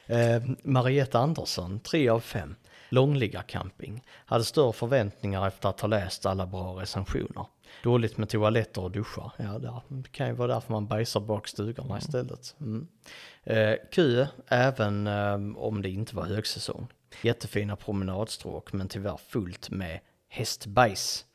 [0.07, 2.55] Eh, Marietta Andersson, 3 av 5.
[2.93, 4.03] Långliga camping.
[4.27, 7.47] Hade större förväntningar efter att ha läst alla bra recensioner.
[7.83, 9.33] Dåligt med toaletter och duschar.
[9.37, 9.81] Ja, där.
[9.89, 12.55] det kan ju vara därför man bajsar bak stugorna istället.
[12.61, 12.89] Mm.
[13.43, 16.87] Eh, kö, även eh, om det inte var högsäsong.
[17.23, 21.27] Jättefina promenadstråk, men tyvärr fullt med hästbajs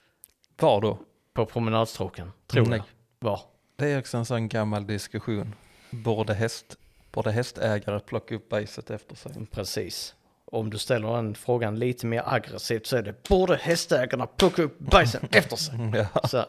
[0.59, 0.99] Var då?
[1.33, 2.77] på promenadstråken, tror Nej.
[2.77, 2.85] jag.
[3.29, 3.39] Var.
[3.75, 5.55] Det är också en sån gammal diskussion.
[5.91, 6.77] Borde, häst,
[7.11, 9.45] borde hästägare plocka upp bajset efter sig?
[9.51, 10.15] Precis.
[10.55, 14.79] Om du ställer den frågan lite mer aggressivt så är det borde hästägarna plocka upp
[14.79, 15.75] bajsen efter sig?
[15.93, 16.27] Ja.
[16.27, 16.45] Så,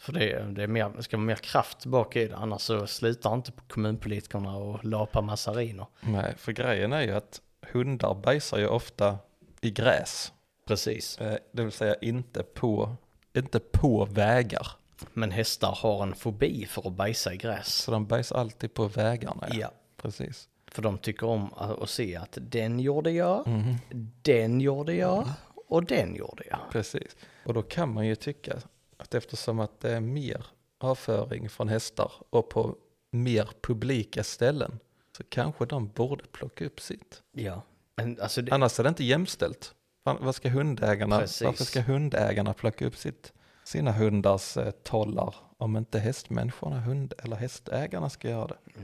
[0.00, 2.86] för det, det, är mer, det ska vara mer kraft bak i det, annars så
[2.86, 5.86] slutar inte kommunpolitikerna och lapa massariner.
[6.00, 7.40] Nej, för grejen är ju att
[7.72, 9.18] hundar bajsar ju ofta
[9.60, 10.32] i gräs.
[10.66, 11.18] Precis.
[11.18, 12.96] Eh, Det vill säga inte på,
[13.36, 14.66] inte på vägar.
[15.12, 17.74] Men hästar har en fobi för att bajsa i gräs.
[17.74, 19.48] Så de bajsar alltid på vägarna.
[19.52, 19.70] Ja.
[20.02, 20.48] Precis.
[20.70, 23.74] För de tycker om att se att den gjorde jag, Mhm.
[24.22, 25.28] den gjorde jag
[25.68, 26.58] och den gjorde jag.
[26.70, 27.16] Precis.
[27.44, 28.56] Och då kan man ju tycka
[28.96, 30.46] att eftersom att det är mer
[30.78, 32.76] avföring från hästar och på
[33.10, 34.78] mer publika ställen
[35.16, 37.22] så kanske de borde plocka upp sitt.
[37.32, 37.62] Ja.
[37.96, 39.74] Men alltså det, Annars är det inte jämställt.
[40.02, 41.42] Vad ska hundägarna, Precis.
[41.46, 43.32] varför ska hundägarna plocka upp sitt,
[43.64, 48.80] sina hundars eh, tollar om inte hästmänniskorna, hund eller hästägarna ska göra det?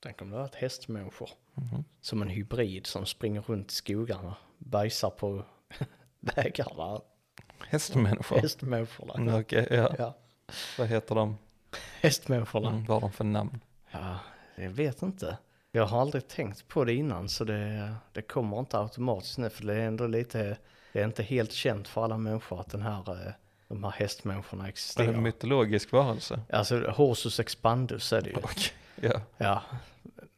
[0.00, 1.30] Tänk om det var ett hästmänniskor.
[1.54, 1.84] Mhm.
[2.00, 5.44] Som en hybrid som springer runt i skogarna, bajsar på
[6.20, 7.00] vägarna.
[7.68, 8.36] Hästmänniskor?
[8.40, 9.14] Hästmänniskorna.
[9.14, 9.94] Mm, Okej, ja.
[9.98, 10.14] Ja.
[10.78, 11.38] Vad heter de?
[12.00, 12.68] Hästmänniskorna.
[12.68, 13.60] Mm, vad har de för namn?
[13.90, 14.18] Ja,
[14.56, 15.38] jag vet inte.
[15.72, 19.64] Jag har aldrig tänkt på det innan så det, det kommer inte automatiskt nu för
[19.66, 20.58] det är ändå lite,
[20.92, 23.32] det är inte helt känt för alla människor att den här, eh,
[23.68, 25.12] de här hästmänniskorna Är det existerar.
[25.12, 26.40] en mytologisk varelse?
[26.52, 28.36] Alltså horsus expandus är det ju.
[28.36, 29.20] Okej, ja.
[29.38, 29.62] Ja,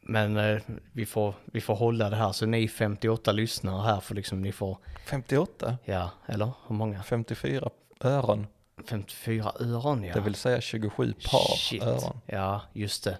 [0.01, 4.15] men eh, vi, får, vi får hålla det här så ni 58 lyssnare här för
[4.15, 5.77] liksom ni får, 58?
[5.85, 7.03] ja, eller hur många?
[7.03, 7.69] 54
[8.03, 8.47] öron,
[8.87, 10.13] 54 öron ja.
[10.13, 11.83] det vill säga 27 par Shit.
[11.83, 12.19] öron.
[12.25, 13.17] Ja, just det.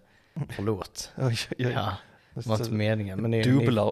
[0.49, 1.11] Förlåt.
[1.17, 1.71] Oj, oj.
[1.75, 1.93] Ja,
[2.33, 3.21] det var inte meningen.
[3.21, 3.91] Men ni, ni, Dubblar,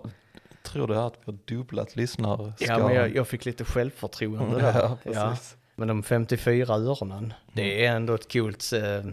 [0.64, 2.56] tror du att vi har dubblat lyssnarskaran?
[2.82, 4.74] ja, men jag, jag fick lite självförtroende där.
[4.80, 5.58] Ja, Ja, precis.
[5.76, 7.34] men de 54 öronen, Mm.
[7.54, 9.06] det är ändå ett coolt, eh,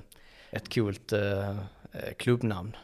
[0.51, 1.57] ett coolt eh,
[2.19, 2.77] klubbnamn.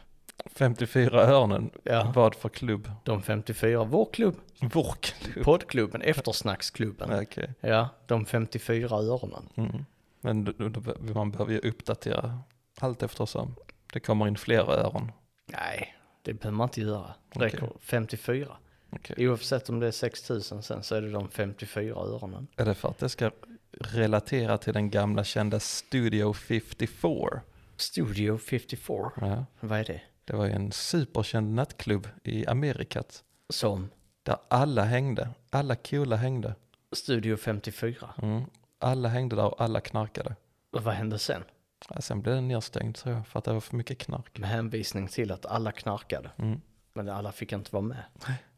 [0.45, 2.11] 54 öronen, Ja.
[2.15, 2.91] vad för klubb?
[3.03, 5.45] De 54, vår klubb, Vår klubb.
[5.45, 7.19] poddklubben, eftersnacksklubben.
[7.21, 7.53] Okej.
[7.59, 9.49] Ja, de 54 öronen.
[9.55, 9.85] Mm.
[10.21, 12.39] Men då, då, man behöver ju uppdatera
[12.79, 13.55] allt eftersom
[13.93, 15.11] det kommer in fler öron.
[15.45, 17.13] Nej, det behöver man inte göra.
[17.33, 18.47] Det räcker 54.
[18.89, 19.29] Okej.
[19.29, 22.47] Oavsett om det är 6000 sen så är det de 54 öronen.
[22.55, 23.31] Är det för att det ska
[23.79, 27.41] relatera till den gamla kända Studio 54?
[27.81, 29.45] Studio 54, Ja.
[29.59, 30.01] vad är det?
[30.25, 33.23] Det var ju en superkänd nattklubb i Amerikat.
[33.49, 33.89] Som
[34.23, 35.29] Där alla hängde.
[35.49, 36.55] Alla coola hängde.
[36.91, 38.09] Studio 54.
[38.21, 38.43] Mm.
[38.79, 40.35] Alla hängde där och alla knarkade.
[40.71, 41.43] Och vad hände sen?
[41.89, 44.37] Ja, sen blev den nedstängd tror jag för att det var för mycket knark.
[44.39, 46.31] Med hänvisning till att alla knarkade.
[46.37, 46.61] Mm.
[46.93, 48.03] Men alla fick inte vara med.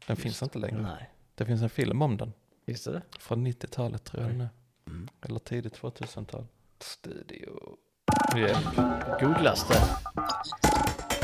[0.06, 0.82] Den finns inte längre.
[0.82, 1.10] Nej.
[1.34, 2.32] Det finns en film om den.
[2.64, 3.02] Visste det?
[3.18, 4.48] Från 90-talet tror jag den är.
[4.86, 5.08] Mm.
[5.22, 6.46] Eller tidigt 2000-tal.
[6.80, 7.76] Studio.
[8.36, 8.60] Yeah.
[9.20, 9.82] Googlas det?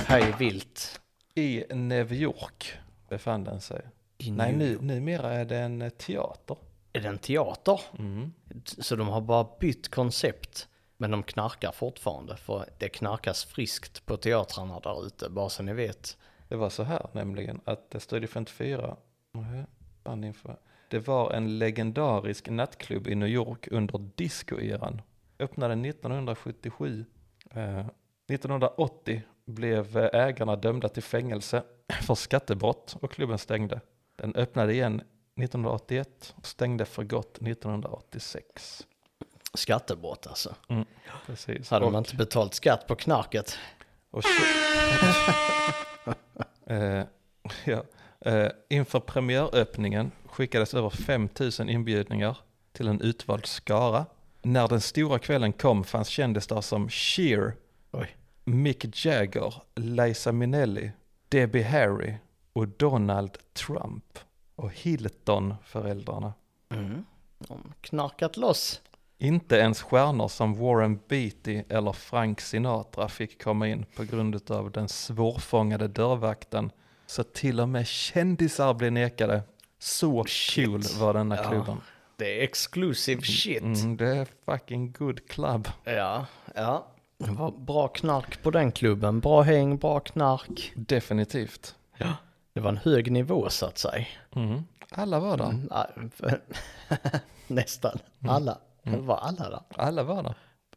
[0.07, 1.01] Hej vilt.
[1.35, 2.73] I New York
[3.09, 3.83] befann den sig.
[4.19, 6.57] I Nej, nu, numera är det en teater.
[6.93, 7.81] Är det en teater?
[7.99, 8.33] Mm.
[8.65, 10.69] Så de har bara bytt koncept.
[10.97, 12.37] Men de knarkar fortfarande.
[12.37, 15.31] För det knarkas friskt på teatrarna där ute.
[15.31, 16.17] Bara så ni vet.
[16.49, 18.97] Det var så här nämligen att eh, Studio 54,
[19.33, 19.65] Nej,
[20.05, 20.49] fan info.
[20.89, 25.03] det var en legendarisk nattklubb i New York under discoeran.
[25.41, 27.05] Öppnade 1977.
[27.51, 27.87] Eh,
[28.29, 31.63] 1980 blev ägarna dömda till fängelse
[32.03, 33.81] för skattebrott och klubben stängde.
[34.17, 38.87] Den öppnade igen 1981 och stängde för gott 1986.
[39.55, 40.55] Skattebrott alltså.
[41.27, 41.71] Precis.
[41.71, 43.59] Hade och, man inte betalt skatt på knarket.
[44.11, 44.23] och
[46.71, 47.05] eh,
[47.65, 47.85] ja.
[48.21, 52.39] eh, inför premiäröppningen skickades över 5000 inbjudningar
[52.73, 54.07] till en utvald skara.
[54.43, 57.55] När den stora kvällen kom fanns kändisar som Cher,
[57.93, 58.17] Oj.
[58.45, 60.93] Mick Jagger, Liza Minnelli,
[61.29, 62.15] Debbie Harry
[62.53, 64.19] och Donald Trump.
[64.57, 66.33] Och Hilton-föräldrarna.
[66.75, 67.05] Mm.
[67.39, 68.81] De knarkat loss.
[69.19, 74.71] Inte ens stjärnor som Warren Beatty eller Frank Sinatra fick komma in på grund av
[74.71, 76.71] den svårfångade dörrvakten.
[77.07, 79.43] Så till och med kändisar blev nekade.
[79.79, 80.67] Så Shit.
[80.67, 81.77] cool var denna Ja.
[82.21, 83.63] Det är exclusive shit.
[83.63, 85.69] Mm, det är fucking good club.
[85.85, 86.87] Ja, ja.
[87.19, 89.21] Det var bra knark på den klubben.
[89.21, 90.73] Bra häng, bra knark.
[90.77, 91.75] Definitivt.
[91.97, 92.15] Ja.
[92.53, 94.07] Det var en hög nivå så att säga.
[94.37, 94.63] Mm.
[94.91, 95.51] Alla var där.
[95.97, 96.11] Mm,
[97.47, 97.99] Nästan
[98.29, 98.59] alla.
[98.83, 99.63] Det var alla där.
[99.75, 100.35] Alla var där.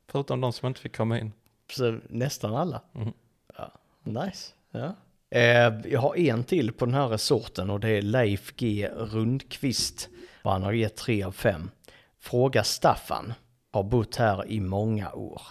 [0.08, 1.32] Förutom de som inte fick komma in.
[1.72, 2.82] Så nästan alla.
[2.96, 3.14] Mm.
[3.58, 3.72] Ja,
[4.04, 4.54] nice.
[4.72, 4.96] Ja.
[5.30, 10.10] Eh, jag har en till på den här resorten och det är Leif G Rundqvist.
[10.44, 11.72] Och han har gett tre av fem.
[12.20, 13.34] Fråga Staffan.
[13.72, 15.42] Har bott här i många år.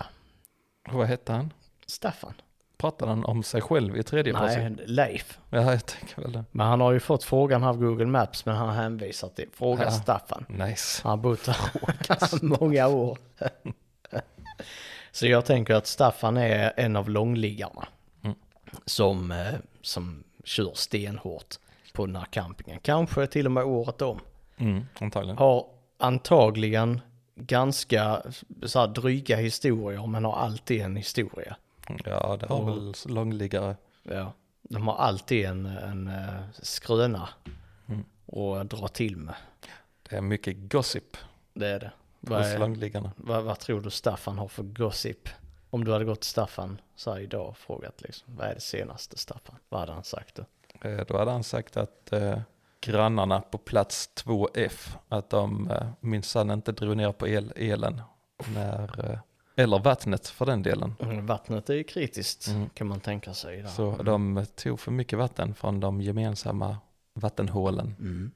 [0.88, 1.52] Och vad hette han?
[1.86, 2.34] Staffan?
[2.76, 4.72] Pratade han om sig själv i tredje person?
[4.76, 5.38] Nej, Leif.
[5.50, 6.44] Ja, jag tänker väl det.
[6.50, 9.84] Men han har ju fått frågan av Google Maps men han har hänvisat till fråga
[9.84, 9.90] Ja.
[9.90, 10.44] Staffan.
[10.48, 11.00] Nice.
[11.02, 13.18] Han har bott här många år.
[15.12, 17.88] Så jag tänker att Staffan är en av långliggarna.
[18.24, 18.36] Mm.
[18.86, 21.54] Som, eh, som kör stenhårt
[21.92, 22.80] på den här campingen.
[22.82, 24.20] Kanske till och med året om.
[24.58, 25.38] Mm, antagligen.
[25.38, 25.66] Har
[25.98, 27.00] antagligen
[27.34, 28.22] ganska
[28.62, 31.56] så här, dryga historier men har alltid en historia.
[32.04, 33.76] Ja, det har Och- väl långliggare.
[34.02, 34.32] Ja.
[34.62, 37.28] De har alltid en, en eh, skröna
[37.88, 38.04] Mm.
[38.60, 39.34] att dra till med.
[40.08, 41.16] Det är mycket gossip
[41.54, 41.92] Det är det.
[42.20, 45.28] Vad, är, vad, vad tror du Staffan har för gossip?
[45.70, 48.60] Om du hade gått till Staffan så här idag och frågat liksom, vad är det
[48.60, 49.56] senaste Staffan?
[49.68, 50.88] Vad hade han sagt då?
[50.88, 52.38] Eh, Då hade han sagt att eh,
[52.82, 58.00] grannarna på plats 2F, att de eh, minsann inte drog ner på el, elen.
[58.54, 59.18] När, eh,
[59.56, 60.94] eller vattnet för den delen.
[61.00, 62.68] Mm, Vattnet är ju kritiskt Mm.
[62.74, 63.62] kan man tänka sig.
[63.62, 63.68] Där.
[63.68, 66.76] Så de tog för mycket vatten från de gemensamma
[67.14, 67.86] vattenhålen.
[68.00, 68.30] Mm.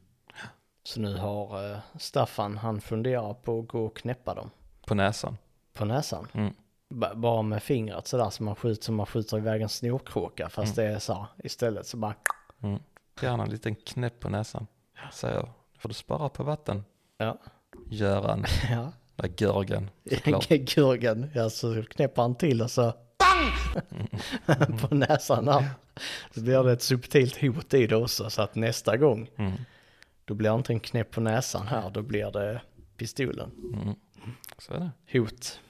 [0.85, 4.51] Så nu har eh, Staffan, han funderar på att gå och knäppa dem
[4.87, 5.37] på näsan.
[5.75, 6.29] på näsan.
[6.33, 6.55] Mm.
[6.91, 10.49] Ba- bara med fingret sådär som man skjuter, som man skjuter iväg en snorkråka.
[10.49, 12.15] Fast det är så här, istället så bara
[13.23, 13.31] Mm.
[13.33, 14.67] Gärna en liten knäpp på näsan.
[15.13, 16.85] Säger, "Nu får du spara på vatten.
[17.19, 17.39] Ja.
[17.91, 18.93] Göran, Ja.
[19.17, 19.91] där Görgen.
[20.75, 22.93] Gurgen, ja så knäpper han till och så
[24.81, 25.65] på näsan här.
[26.35, 29.53] Så blir det ett subtilt hot i det också så att nästa gång Mm.
[30.25, 32.61] då blir det inte en knäpp på näsan här, då blir det
[32.97, 33.51] pistolen.
[33.83, 33.95] Mm.
[34.59, 35.19] Så är det.
[35.19, 35.61] Hot.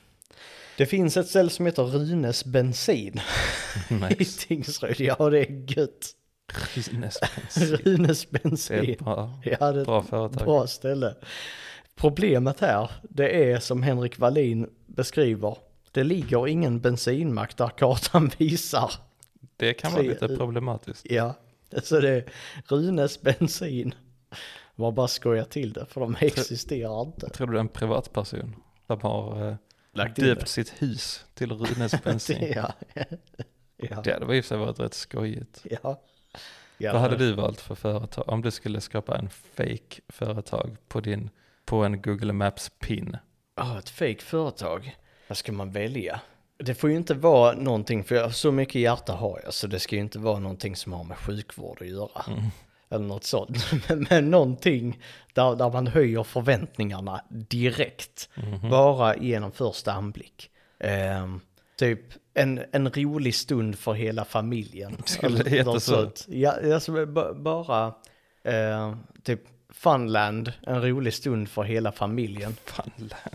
[0.78, 3.20] Det finns ett ställe som heter Runes bensin
[3.88, 4.46] i Nice.
[4.46, 5.00] Tingsryd.
[5.00, 6.12] Ja det är gött.
[6.92, 7.28] Nästan.
[7.84, 8.90] Runes Det är bensin.
[8.90, 10.44] ett bra, Ja, det är bra företag.
[10.44, 11.14] bra ställe.
[11.94, 15.56] Problemet här, det är som Henrik Wallin beskriver.
[15.92, 18.92] Det ligger ingen bensinmack där kartan visar.
[19.56, 21.06] Det kan vara lite problematiskt.
[21.10, 21.34] Ja,
[21.82, 22.24] så det är
[22.68, 23.94] Runes bensin.
[24.74, 27.28] Var bara skoja till det, för de existerar inte.
[27.30, 29.54] Tror du det är en privatperson som har eh,
[29.92, 32.52] Lagt döpt sitt hus till Runes bensin?
[32.56, 32.72] Ja.
[33.76, 34.00] Ja.
[34.04, 35.66] Det hade i och för sig varit rätt skojigt.
[35.82, 36.02] ja.
[36.78, 36.92] Ja.
[36.92, 38.28] Vad hade du valt för företag?
[38.28, 41.30] Om du skulle skapa en fake företag på din,
[41.64, 43.16] på en Google Maps pin.
[43.56, 44.96] Ja, ett fake företag.
[45.28, 46.20] Vad ska man välja?
[46.58, 49.78] Det får ju inte vara någonting, för jag, så mycket hjärta har jag, så det
[49.78, 52.24] ska ju inte vara någonting som har med sjukvård att göra.
[52.88, 53.72] Eller något sånt.
[53.88, 55.00] Men, men någonting
[55.32, 58.28] där, där man höjer förväntningarna direkt.
[58.70, 60.50] Bara genom första anblick.
[60.78, 61.40] Ehm,
[61.78, 62.00] typ
[62.36, 64.96] en, en rolig stund för hela familjen.
[65.04, 66.10] Skulle det heta så?
[66.28, 67.94] Ja, alltså, ba- bara
[68.44, 72.56] eh, typ Funland, en rolig stund för hela familjen.
[72.64, 72.90] Fan,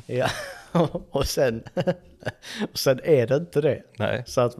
[0.06, 0.28] Ja,
[1.12, 1.64] och sen,
[2.72, 3.84] och sen är det inte det.
[3.98, 4.24] nej.
[4.28, 4.56] Så att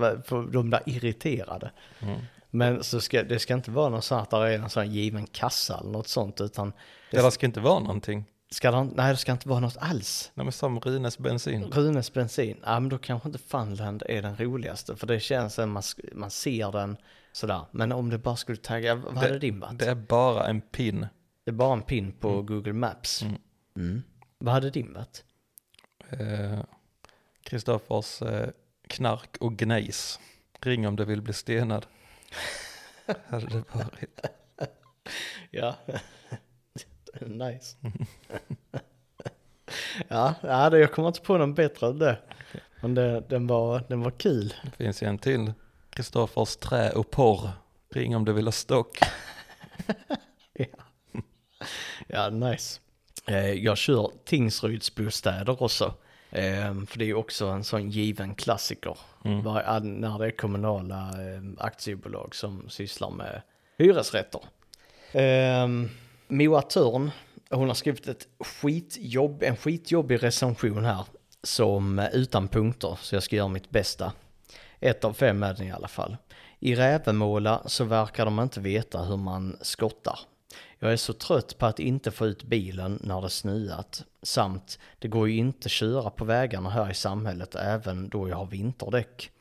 [0.52, 1.72] de blir irriterade.
[2.02, 2.20] Mm.
[2.50, 5.28] Men så ska, det ska inte vara någon sån att det är en sån given
[5.28, 6.74] kassa eller något sånt utan
[7.12, 8.26] det Det ska inte vara någonting.
[8.52, 10.32] Ska, det- nej, det ska inte vara något alls.
[10.34, 11.64] Nej men som Runes bensin.
[11.72, 15.72] Runes bensin, ja men då kanske inte Funland är den roligaste för det känns som
[15.72, 15.84] man,
[16.14, 16.98] man ser den
[17.32, 17.62] sådär.
[17.72, 19.80] Men om det bara skulle tagga, vad hade din varit?
[19.80, 21.08] Det är bara en pin.
[21.44, 23.22] Det är bara en pin på Google Maps.
[23.22, 23.36] Mm.
[23.76, 24.02] Mm.
[24.38, 25.24] Vad hade din varit?
[26.10, 26.60] Eh,
[27.44, 28.50] Kristoffers eh,
[28.88, 30.20] knark och gnejs.
[30.60, 31.86] Ring om du vill bli stenad.
[33.28, 34.20] Hade det varit.
[35.52, 35.76] Ja,
[37.28, 37.78] nice.
[40.08, 42.18] ja, ja, det- jag kommer inte på någon bättre än det.
[42.82, 44.54] Men det, den, var, den var kul.
[44.64, 45.54] Det finns ju en till.
[45.90, 47.50] Kristoffers trä och porr.
[47.94, 49.00] Ring om du vill ha stock.
[52.08, 52.80] Ja, nice.
[53.28, 55.94] Eh, jag kör Tingsryds bostäder också.
[56.30, 58.98] Eh, för det är också en sån given klassiker.
[59.26, 59.40] Mm.
[60.00, 63.42] När det är kommunala eh, aktiebolag som sysslar med
[63.78, 64.42] hyresrätter.
[66.34, 67.12] Moa Törn,
[67.50, 71.06] hon har skrivit ett skitjobb, en skitjobbig recension här.
[71.44, 74.14] Som utan punkter, så jag ska göra mitt bästa.
[74.80, 76.18] Ett av fem är den i alla fall.
[76.60, 80.20] I Rävemåla så verkar de inte veta hur man skottar.
[80.80, 84.04] Jag är så trött på att inte få ut bilen när det snöat.
[84.22, 88.46] Samt, det går ju inte köra på vägarna här i samhället även då jag har
[88.46, 89.32] vinterdäck.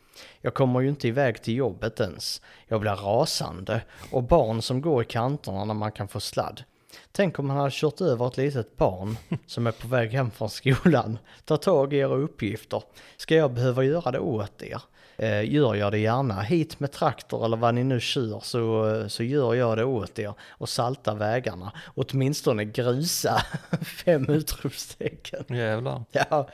[0.41, 2.43] Jag kommer ju inte iväg till jobbet ens.
[2.67, 3.83] Jag blir rasande.
[4.13, 6.65] Och barn som går i kanterna när man kan få sladd.
[7.13, 9.17] Tänk om man hade kört över ett litet barn
[9.47, 11.19] som är på väg hem från skolan.
[11.45, 12.83] Ta tag i era uppgifter.
[13.17, 14.83] Ska jag behöva göra det åt er?
[15.17, 16.41] Eh, gör jag det gärna.
[16.41, 20.35] Hit med traktor eller vad ni nu kör så, så gör jag det åt er.
[20.49, 21.73] Och salta vägarna.
[21.95, 23.43] Åtminstone grusa.
[24.05, 25.45] Fem utropstecken.
[25.49, 26.05] Jävlar.
[26.11, 26.49] Ja,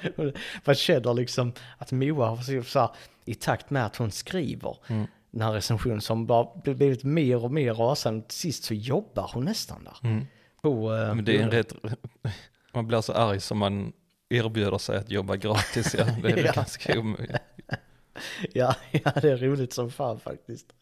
[0.64, 2.90] man känner liksom att Moa har så här,
[3.24, 5.06] i takt med att hon skriver Mm.
[5.36, 8.24] Den här recensionen som bara blivit mer och mer rasande.
[8.28, 9.96] Sist så jobbar hon nästan där.
[10.10, 10.26] Mm.
[10.62, 11.74] På, eh, Men det är en rätt...
[12.74, 13.92] Man blir så arg som man
[14.28, 15.94] erbjuder sig att jobba gratis.
[15.98, 16.04] Ja.
[16.22, 16.52] Det är Ja.
[16.52, 17.36] ganska omöjligt.
[18.52, 20.72] Ja, ja, det är roligt som fan faktiskt.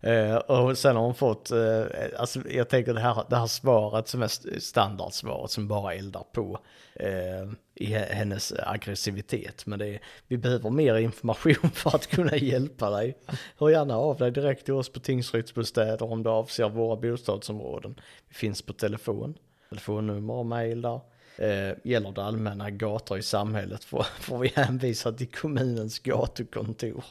[0.00, 1.84] Eh, och sen har hon fått, eh,
[2.18, 6.58] alltså jag tänker det här, det här svaret som är standardsvaret som bara eldar på
[6.94, 9.66] eh, i hennes aggressivitet.
[9.66, 13.18] Men det är, vi behöver mer information för att kunna hjälpa dig.
[13.58, 18.00] Hör gärna av dig direkt till oss på Tingsrydsbostäder om du avser våra bostadsområden.
[18.28, 19.34] Vi finns på telefon,
[19.68, 21.00] telefonnummer och mejl där.
[21.38, 27.04] Eh, gäller det allmänna gator i samhället får, får vi hänvisa till kommunens gatukontor.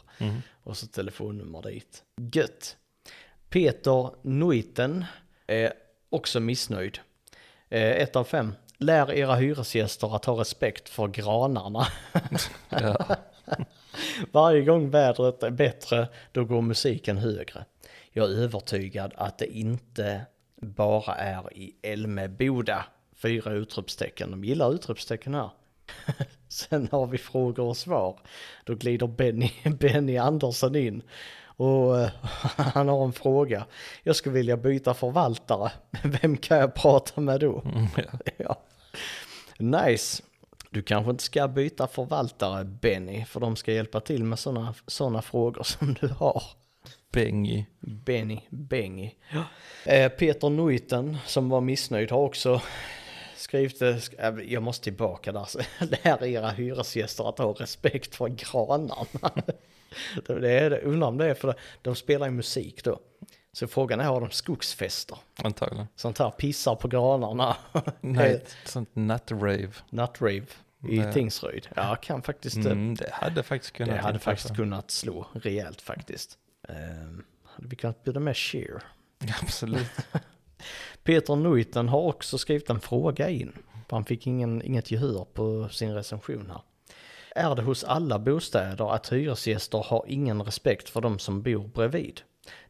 [0.63, 2.03] Och så telefonnummer dit.
[2.34, 2.78] Gött.
[3.49, 5.05] Peter Nuiten
[5.47, 5.73] är
[6.09, 6.99] också missnöjd.
[7.69, 8.53] Eh, ett av fem.
[8.78, 11.88] Lär era hyresgäster att ha respekt för granarna.
[12.69, 13.15] Ja.
[14.32, 17.65] Varje gång vädret är bättre, då går musiken högre.
[18.11, 20.25] Jag är övertygad att det inte
[20.61, 22.86] bara är i Älmeboda.
[23.22, 24.32] Fyra utropstecken.
[24.32, 25.49] De gillar utropstecken här.
[26.47, 28.20] Sen har vi frågor och svar.
[28.65, 31.01] Då glider Benny, Benny Andersson in.
[31.45, 32.09] Och eh,
[32.57, 33.65] han har en fråga.
[34.03, 35.72] Jag skulle vilja byta förvaltare.
[36.03, 37.63] Vem kan jag prata med då?
[38.38, 38.61] ja.
[39.57, 40.24] Nice.
[40.70, 45.22] Du kanske inte ska byta förvaltare Benny, för de ska hjälpa till med sådana såna
[45.22, 46.43] frågor som du har.
[47.11, 47.65] Bengy.
[47.80, 49.11] Benny, Bengy.
[49.86, 52.61] Eh, Peter Nuiten som var missnöjd har också
[53.38, 55.47] skrivit, det, sk- äh, jag måste tillbaka där,
[56.03, 59.31] lär era hyresgäster att ha respekt för granarna.
[60.27, 62.99] det är det, undrar om det är för de spelar ju musik då.
[63.53, 65.17] Så frågan är, har de skogsfester?
[65.43, 65.88] Antagligen.
[65.95, 67.57] Sånt här pissar på granarna.
[68.01, 69.71] Nej, sånt nattrave.
[69.89, 70.45] Nuttrave
[70.89, 71.13] i Nej.
[71.13, 71.67] Tingsryd.
[71.75, 75.81] Ja, kan faktiskt, eh, Mm, det hade faktiskt kunnat det hade faktiskt kunnat slå rejält
[75.81, 76.38] faktiskt.
[76.69, 78.83] Um, hade vi kunnat bjuda med Sheer.
[79.41, 79.88] Absolut.
[81.03, 83.53] Peter Nuiten har också skrivit en fråga in.
[83.89, 86.62] Han fick ingen, inget gehör på sin recension här.
[87.36, 92.22] Är det hos alla bostäder att hyresgäster har ingen respekt för de som bor bredvid?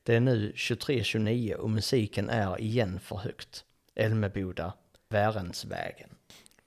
[0.03, 3.63] Det är nu 23.29 och musiken är igen för högt.
[3.95, 4.73] Älmeboda,
[5.09, 6.09] Värensvägen.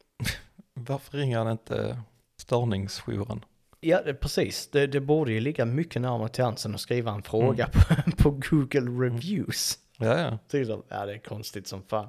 [0.75, 2.03] Varför ringer han inte
[2.37, 3.45] störningsjouren?
[3.81, 4.69] Ja, det, precis.
[4.73, 8.11] Det, det borde ju ligga mycket närmare till hands än att skriva en fråga på,
[8.17, 9.79] på Google Reviews.
[10.01, 10.83] Ja, ja, Till dem.
[10.89, 12.09] Ja, det är konstigt som fan.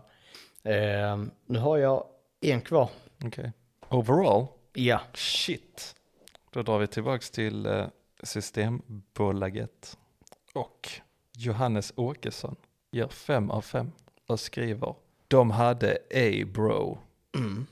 [0.63, 2.05] Eh, nu har jag
[2.41, 2.89] en kvar.
[3.25, 3.51] okej.
[3.89, 5.95] Overall, Ja, shit.
[6.51, 7.85] Då drar vi tillbaks till eh,
[8.23, 9.97] Systembolaget.
[10.53, 10.89] Och
[11.37, 12.55] Johannes Åkesson
[12.91, 13.91] ger fem av fem
[14.27, 14.95] och skriver
[15.27, 16.97] De hade A-bro.
[17.37, 17.65] mm.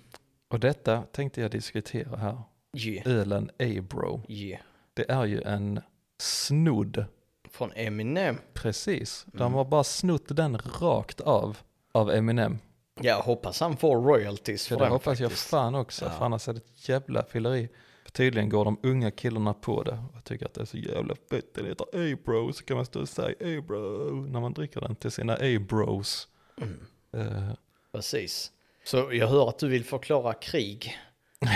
[0.47, 2.41] Och detta tänkte jag diskutera här.
[2.78, 4.22] yeah, Ölen A-bro.
[4.28, 4.61] yeah.
[4.93, 5.82] Det är ju en
[6.22, 7.05] snodd
[7.52, 8.38] Från Eminem.
[8.54, 11.58] Precis, de har bara snott den rakt av,
[11.91, 12.60] av Eminem.
[13.02, 15.50] Jag hoppas han får royalties för det den hoppas jag faktiskt.
[15.50, 16.12] fan också, Ja.
[16.12, 17.70] för annars är det ett jävla fylleri.
[18.04, 21.16] För tydligen går de unga killarna på det och tycker att det är så jävla
[21.30, 21.54] fett.
[21.56, 23.30] Det heter A-bro, så kan man stå och säga
[23.60, 26.28] A-bro när man dricker den till sina A-bros.
[26.62, 26.80] Mm.
[27.14, 27.50] Eh,
[27.91, 28.52] Precis.
[28.86, 30.97] Så jag hör att du vill förklara krig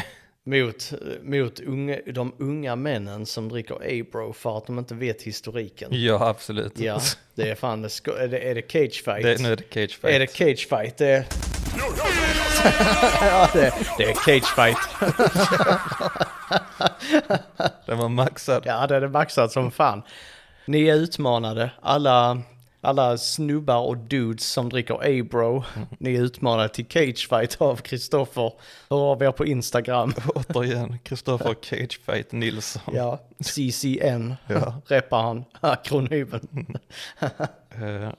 [0.45, 5.89] mot, mot unga, de unga männen som dricker A-bro för att de inte vet historiken.
[5.91, 6.79] ja, absolut.
[6.79, 7.01] Ja,
[7.35, 9.23] det är fan, det är, det, är det cage fight?
[9.23, 10.13] Det, nu är det cage fight.
[10.13, 10.97] Är det cage fight?
[10.97, 11.25] Det är...
[13.21, 14.77] ja, det, det är cage fight.
[17.85, 18.63] Den var maxad.
[18.65, 20.01] Ja, det är det maxat som fan.
[20.65, 22.41] Ni är utmanade, alla,
[22.83, 25.63] alla snubbar och dudes som dricker A-bro.
[25.97, 28.53] Ni är utmanade till cage fight av Kristoffer.
[28.89, 30.13] Hör av er på Instagram.
[30.35, 32.81] Återigen, Kristoffer Cage Fight Nilsson.
[32.95, 34.81] Ja, CCN Ja.
[34.87, 36.77] reppar han akronymen.
[37.69, 38.09] Eh,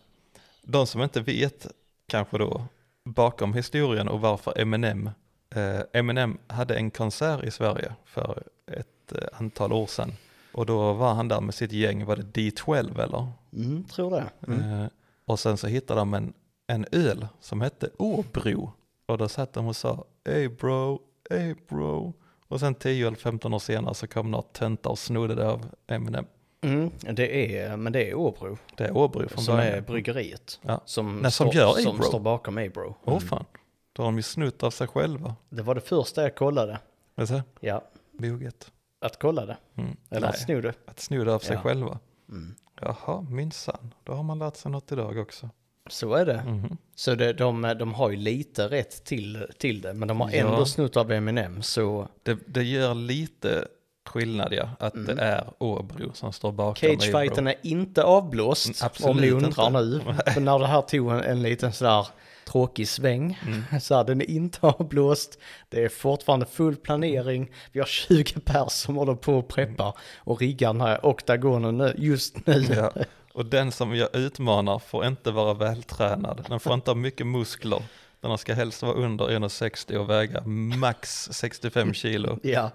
[0.62, 1.67] De som inte vet
[2.09, 2.65] kanske då
[3.05, 5.11] bakom historien och varför Eminem
[5.55, 8.43] eh, Eminem hade en konsert i Sverige för
[8.73, 10.12] ett eh, antal år sedan
[10.55, 13.26] och då var han där med sitt gäng, var det D12 eller?
[13.52, 14.52] Mm, tror det.
[14.52, 14.86] Eh,
[15.24, 16.32] och sen så hittade de en,
[16.66, 18.72] en öl som hette Åbro
[19.07, 21.00] och då satt de och sa Ey bro,
[21.30, 22.12] ey bro
[22.48, 25.66] och sen 10 eller 15 år senare så kom några töntar och snodde det av
[25.86, 26.24] Eminem.
[26.61, 29.74] Mm, det är, men det är Åbro Det är Åbro från som början.
[29.74, 30.61] är bryggeriet.
[30.62, 30.80] Ja.
[30.84, 32.94] Som, Nej, som står, gör som står bakom A-bro.
[33.05, 33.44] Åh fan,
[33.92, 35.36] då har de ju snott av sig själva.
[35.48, 36.78] Det var det första jag kollade.
[37.14, 37.42] Du?
[37.61, 37.82] Ja,
[38.12, 38.70] Boget.
[39.05, 39.57] Att kolla det.
[39.76, 39.96] Mm.
[40.11, 40.74] Eller att Nej, sno det.
[40.86, 41.61] att sno det av sig Ja.
[41.62, 41.98] själva.
[42.28, 42.55] Mm.
[42.80, 43.94] Jaha, minsann.
[44.05, 45.50] Då har man lärt sig något idag också.
[45.90, 46.44] Så är det.
[46.46, 46.76] Mhm.
[46.94, 50.36] Så det, de, de har ju lite rätt till, till det, men de har Ja.
[50.36, 53.68] ändå snott av Eminem, så Det, det gör lite
[54.07, 56.98] skillnad ja, att det är Åbro som står bakom Mm.
[57.00, 59.80] cagefighten är inte avblåst, Mm, absolut om ni undrar inte.
[59.80, 60.14] nu.
[60.34, 62.07] För när det här tog en, en liten sådär
[62.45, 63.62] tråkig sväng, Mm.
[64.07, 65.38] den är inte avblåst,
[65.68, 70.40] det är fortfarande full planering, vi har 20 pers som håller på och preppar och
[70.40, 72.64] riggar den här oktagonen nu, just nu.
[72.76, 72.92] Ja.
[73.34, 76.47] Och den som jag utmanar får inte vara vältränad.
[76.49, 77.82] Den får inte ha mycket muskler.
[78.20, 82.38] Den ska helst vara under 1,60 och väga max 65 kilo.
[82.42, 82.70] Ja,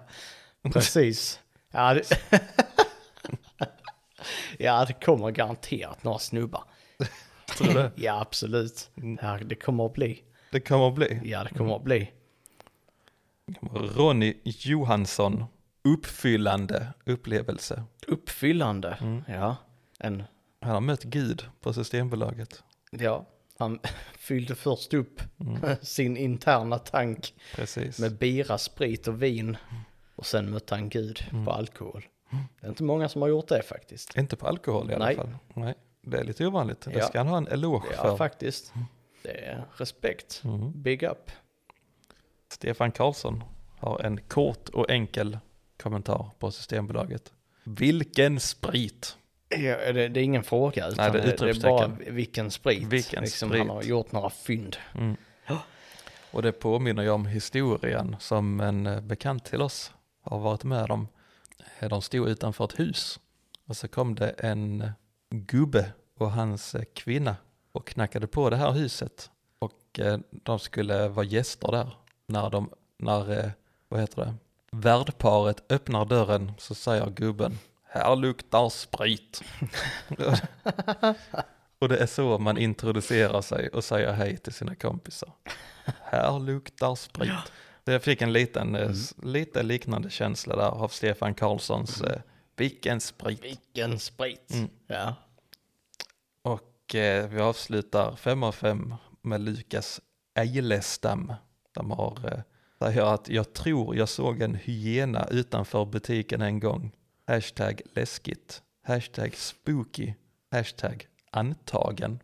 [0.72, 1.40] precis.
[1.72, 2.20] Ja, det...
[4.58, 6.64] ja, det kommer garanterat några snubbar.
[7.56, 7.92] Tror du det?
[7.96, 8.90] Ja, absolut.
[9.22, 10.22] Ja, det kommer att bli.
[10.52, 11.20] Det kommer att bli.
[11.24, 12.10] Ja, det kommer att bli.
[13.72, 15.44] Ronny Johansson,
[15.84, 17.82] uppfyllande upplevelse.
[18.06, 19.22] Uppfyllande.
[19.28, 19.56] Ja,
[19.98, 20.22] en,
[20.60, 22.62] Han har mött Gud på Systembolaget.
[22.90, 23.26] ja,
[23.58, 23.78] han
[24.18, 25.20] fyllde först upp
[25.82, 27.98] sin interna tank Precis.
[27.98, 29.56] med bira, sprit och vin.
[30.16, 32.04] Och sen mötte han Gud på alkohol.
[32.60, 34.16] Det är inte många som har gjort det faktiskt.
[34.16, 35.16] Inte på alkohol i alla Nej.
[35.16, 35.36] fall.
[35.54, 35.74] Nej.
[36.10, 36.80] Det är lite ovanligt.
[36.80, 37.06] Det Ja.
[37.06, 38.16] ska han ha en eloge Ja, för.
[38.16, 38.72] faktiskt.
[39.22, 40.42] Det är respekt.
[40.74, 41.30] Big up.
[42.52, 43.44] Stefan Karlsson
[43.78, 45.38] har en kort och enkel
[45.82, 47.32] kommentar på Systembolaget.
[47.64, 49.16] Vilken sprit!
[49.48, 52.82] Ja, det, det är ingen fråga utan Nej, det är det, är bara vilken sprit.
[52.88, 53.60] Vilken liksom, sprit.
[53.60, 54.76] Han har gjort några fynd.
[56.32, 59.92] Och det påminner ju om historien som en eh, bekant till oss
[60.22, 61.08] har varit med om.
[61.80, 63.20] Eh, De stod utanför ett hus
[63.66, 64.90] och så kom det en
[65.30, 67.36] gubbe och hans eh, kvinna
[67.72, 69.30] och knackade på det här huset.
[69.58, 71.94] Och eh, de skulle vara gäster där.
[72.26, 73.50] När de, när, eh,
[73.88, 74.34] vad heter det,
[74.72, 79.42] värdparet öppnar dörren så säger gubben, här luktar sprit.
[81.78, 85.32] och det är så man introducerar sig och säger hej till sina kompisar.
[86.02, 87.32] Här luktar sprit.
[87.84, 92.02] Så jag fick en liten, s- lite liknande känsla där av Stefan Karlssons
[92.56, 93.44] Vilken sprit.
[93.44, 94.50] Vilken sprit.
[94.52, 94.68] Mm.
[94.86, 95.14] Ja.
[96.90, 100.00] Och eh, vi avslutar 5 av 5 med Lukas
[100.34, 101.32] Eilestam.
[101.72, 102.40] De har, eh,
[102.78, 106.92] säger att jag tror jag såg en hyena utanför butiken en gång.
[107.26, 108.62] Hashtag läskigt.
[108.86, 110.14] Hashtag spooky.
[110.50, 112.18] Hashtag antagen.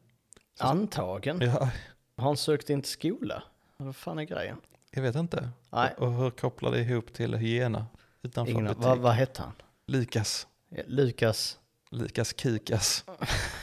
[0.59, 1.41] Antagen.
[1.41, 1.71] Ja,
[2.17, 3.43] Har han sökt in till skola?
[3.77, 4.61] Vad fan är grejen?
[4.91, 5.49] jag vet inte.
[5.73, 5.95] Nej.
[5.99, 7.87] Och hur kopplar det ihop till hyena
[8.23, 8.83] utanför Ingen, butik?
[8.85, 9.53] vad, vad hette han?
[9.87, 10.47] Lukas.
[10.69, 11.59] Ja, Lukas?
[11.91, 13.05] Lukas Kikas.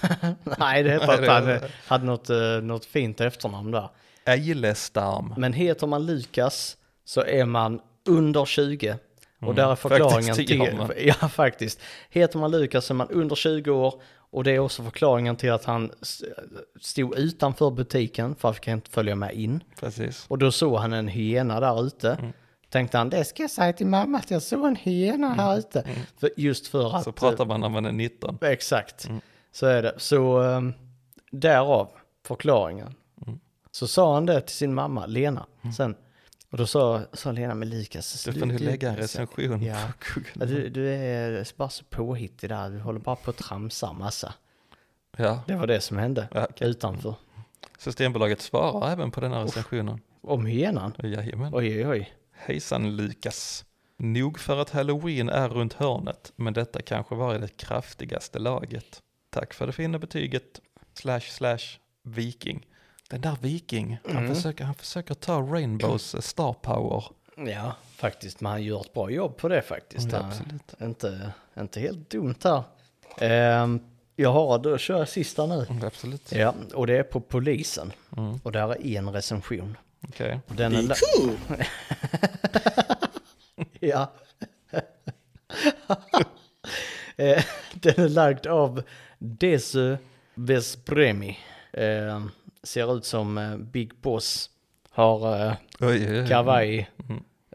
[0.60, 3.90] Nej, det hette Nej, att det- han eh, hade något, eh, något fint efternamn där.
[4.26, 5.34] Eilestam.
[5.38, 8.98] Men heter man Lukas så är man under 20.
[9.42, 11.80] Och där är Faktiskt förklaringen tio till, ja faktiskt.
[12.10, 14.02] Heter man Lukas är man under 20 år
[14.32, 15.92] och det är också förklaringen till att han
[16.82, 19.64] stod utanför butiken för att han inte följa med in.
[19.80, 20.26] Precis.
[20.28, 22.12] Och då såg han en hyena där ute.
[22.20, 22.34] Mm.
[22.70, 25.88] Tänkte han, det ska jag säga till mamma att jag såg en hyena här ute.
[26.20, 26.92] För, just för att...
[26.92, 27.04] Mm.
[27.04, 28.38] Så pratar man när man är 19.
[28.42, 29.10] eh, Exakt,
[29.54, 29.94] så är det.
[29.98, 30.74] Så um,
[31.32, 31.92] därav
[32.26, 32.96] förklaringen.
[33.28, 33.40] Mm.
[33.72, 35.46] Så sa han det till sin mamma, Lena,
[35.78, 35.96] sen.
[36.52, 38.24] Och då sa, sa Lena med Lukas.
[38.24, 39.76] Du får nu "Slut, lägga en Lukas." recension Ja.
[40.14, 40.46] på Google.
[40.56, 44.34] du, du är bara så påhittig där, du håller bara på att tramsa massa.
[45.18, 46.70] Ja, Det var det som hände Ja, okej.
[46.70, 47.16] utanför.
[47.78, 50.00] Systembolaget svarar även på den här recensionen.
[50.22, 50.94] Om hyenan?
[51.04, 51.54] Jajamän.
[51.56, 52.14] Oj, oj, oj.
[52.32, 53.66] Hejsan Lukas.
[53.98, 59.02] Nog för att halloween är runt hörnet, men detta kanske var i det kraftigaste laget.
[59.34, 60.60] Tack för det fina betyget,
[60.94, 61.60] slash slash
[62.04, 62.66] viking.
[63.10, 64.36] Den där viking, han, Mm.
[64.36, 67.04] försöker, han försöker ta Rainbows eh, star power.
[67.52, 68.42] Ja, faktiskt.
[68.42, 70.12] Men han gör ett bra jobb på det faktiskt.
[70.12, 70.74] Ja, Han- absolut.
[70.82, 72.64] Inte, inte helt dumt här.
[73.18, 73.80] Ehm,
[74.16, 75.66] jag har, då kör jag sista nu.
[75.70, 76.32] Mm, Absolut.
[76.32, 77.94] Ja, och det är på polisen.
[78.18, 78.40] Mm.
[78.44, 79.78] Och där är en recension.
[80.08, 80.40] Okej.
[80.48, 80.94] Och Den är
[83.80, 84.12] ja.
[87.18, 88.84] Eh, Den är lagd av
[89.24, 89.98] Desu
[90.36, 91.38] Vespremi.
[91.74, 92.26] Eh,
[92.64, 94.50] ser ut som eh, Big Boss.
[94.90, 96.28] Har eh, Oj, oj, oj.
[96.28, 96.90] kavaj,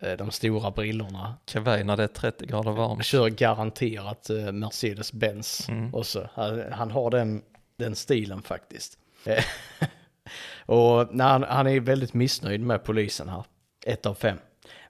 [0.02, 1.34] eh, de stora brillorna.
[1.44, 3.04] Kavaj när det är 30 grader varmt.
[3.04, 5.68] Kör garanterat eh, Mercedes-Benz.
[5.92, 7.42] Och så, han, han har den,
[7.76, 8.98] den stilen faktiskt.
[9.24, 9.44] Eh,
[10.66, 13.44] och han, han är väldigt missnöjd med polisen här.
[13.86, 14.38] Ett av fem.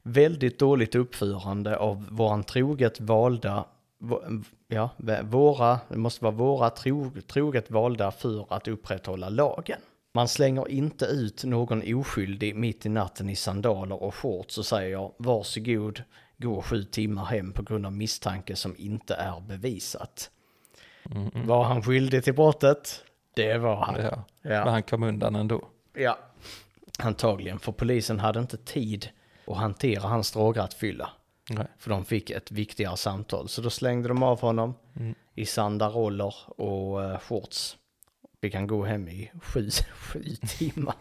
[0.03, 3.65] Väldigt dåligt uppförande av våran troget valda,
[4.69, 4.91] ja,
[5.23, 9.81] våra, det måste vara våra tro, troget valda för att upprätthålla lagen.
[10.13, 15.11] Man slänger inte ut någon oskyldig mitt i natten i sandaler och shorts och säger
[15.17, 16.03] varsågod,
[16.37, 20.31] gå sju timmar hem på grund av misstanke som inte är bevisat.
[21.35, 23.05] Var han skyldig till brottet?
[23.35, 23.95] Det var han.
[24.01, 24.25] Ja.
[24.43, 24.65] Ja.
[24.65, 25.65] Men han kom undan ändå.
[25.95, 26.19] Ja.
[26.99, 29.09] Antagligen, för polisen hade inte tid
[29.47, 31.11] att hantera hans drograttfylla.
[31.51, 31.67] Nej.
[31.79, 33.49] För de fick ett viktigare samtal.
[33.49, 34.75] Så då slängde de av honom
[35.35, 37.77] i sandaroller och uh, shorts.
[38.41, 40.23] Fick han gå hem i sju, sju
[40.59, 40.97] timmar.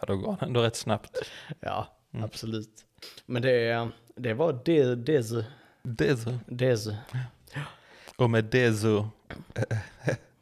[0.00, 1.18] Ja, då går han ändå rätt snabbt.
[1.60, 2.84] ja, absolut.
[3.26, 4.78] Men det, det var det,
[5.16, 5.44] är så.
[6.46, 6.96] det.
[8.16, 8.72] Och med det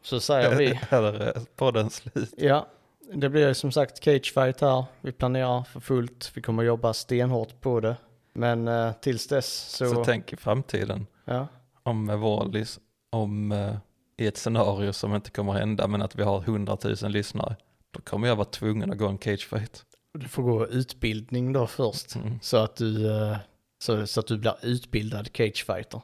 [0.03, 2.35] så säger vi, är podden slut.
[2.37, 2.69] ja,
[3.13, 4.85] det blir som sagt cagefight här.
[5.01, 6.33] Vi planerar för fullt.
[6.35, 7.97] Vi kommer jobba stenhårt på det.
[8.37, 11.07] Men eh, tills dess så, Så tänk i framtiden.
[11.25, 11.47] ja,
[11.83, 12.81] om Wallis,
[13.11, 13.77] om eh,
[14.17, 17.57] i ett scenario som inte kommer hända men att vi har 100 000 lyssnare.
[17.91, 19.85] Då kommer jag vara tvungen att gå en cagefight.
[20.13, 22.15] du får gå utbildning då först.
[22.15, 22.39] Mm.
[22.43, 23.37] Så att du, eh,
[23.79, 26.03] så, så att du blir utbildad cagefighter.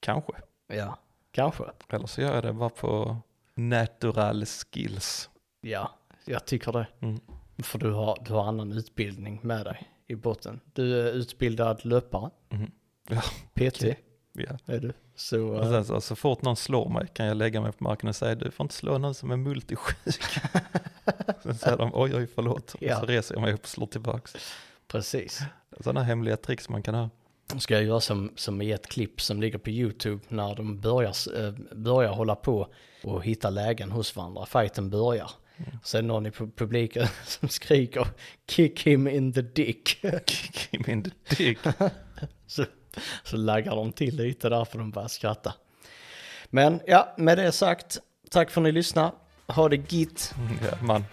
[0.00, 0.32] Kanske.
[0.66, 0.98] Ja,
[1.30, 1.64] kanske.
[1.88, 3.16] Eller så gör jag det bara på
[3.54, 5.30] natural skills.
[5.60, 5.90] Ja,
[6.24, 6.86] jag tycker det.
[7.00, 7.20] Mm.
[7.58, 10.60] För du har, du har annan utbildning med dig i botten.
[10.72, 12.70] Du är utbildad löpare, Mhm.
[13.10, 13.20] Ja,
[13.54, 13.98] PT okej.
[14.32, 14.58] Ja.
[14.66, 14.92] är du.
[15.14, 17.84] Så, Och eh, sen så, så fort någon slår mig kan jag lägga mig på
[17.84, 19.96] marken och säga du får inte slå någon som är multisjuk.
[21.42, 22.74] sen säger de oj oj förlåt.
[22.80, 23.00] Ja.
[23.00, 24.36] Så reser jag mig upp och slår tillbaks.
[24.88, 25.40] precis.
[25.80, 27.10] Sådana hemliga tricks man kan ha.
[27.58, 31.14] Ska jag göra som, som i ett klipp som ligger på YouTube när de börjar,
[31.46, 32.68] eh, börjar hålla på
[33.04, 34.46] och hitta lägen hos varandra.
[34.46, 35.30] Fighten börjar.
[35.84, 38.06] Sen är någon i pu- publiken som skriker
[38.48, 39.88] kick him in the dick.
[40.26, 41.58] Kick him in the dick.
[42.46, 42.64] så,
[43.24, 45.54] så laggar de till lite där för de börjar skratta.
[46.50, 47.98] Men ja, med det sagt,
[48.30, 49.12] tack för att ni lyssnade.
[49.46, 50.34] Ha det gitt.
[50.70, 51.04] Ja, man.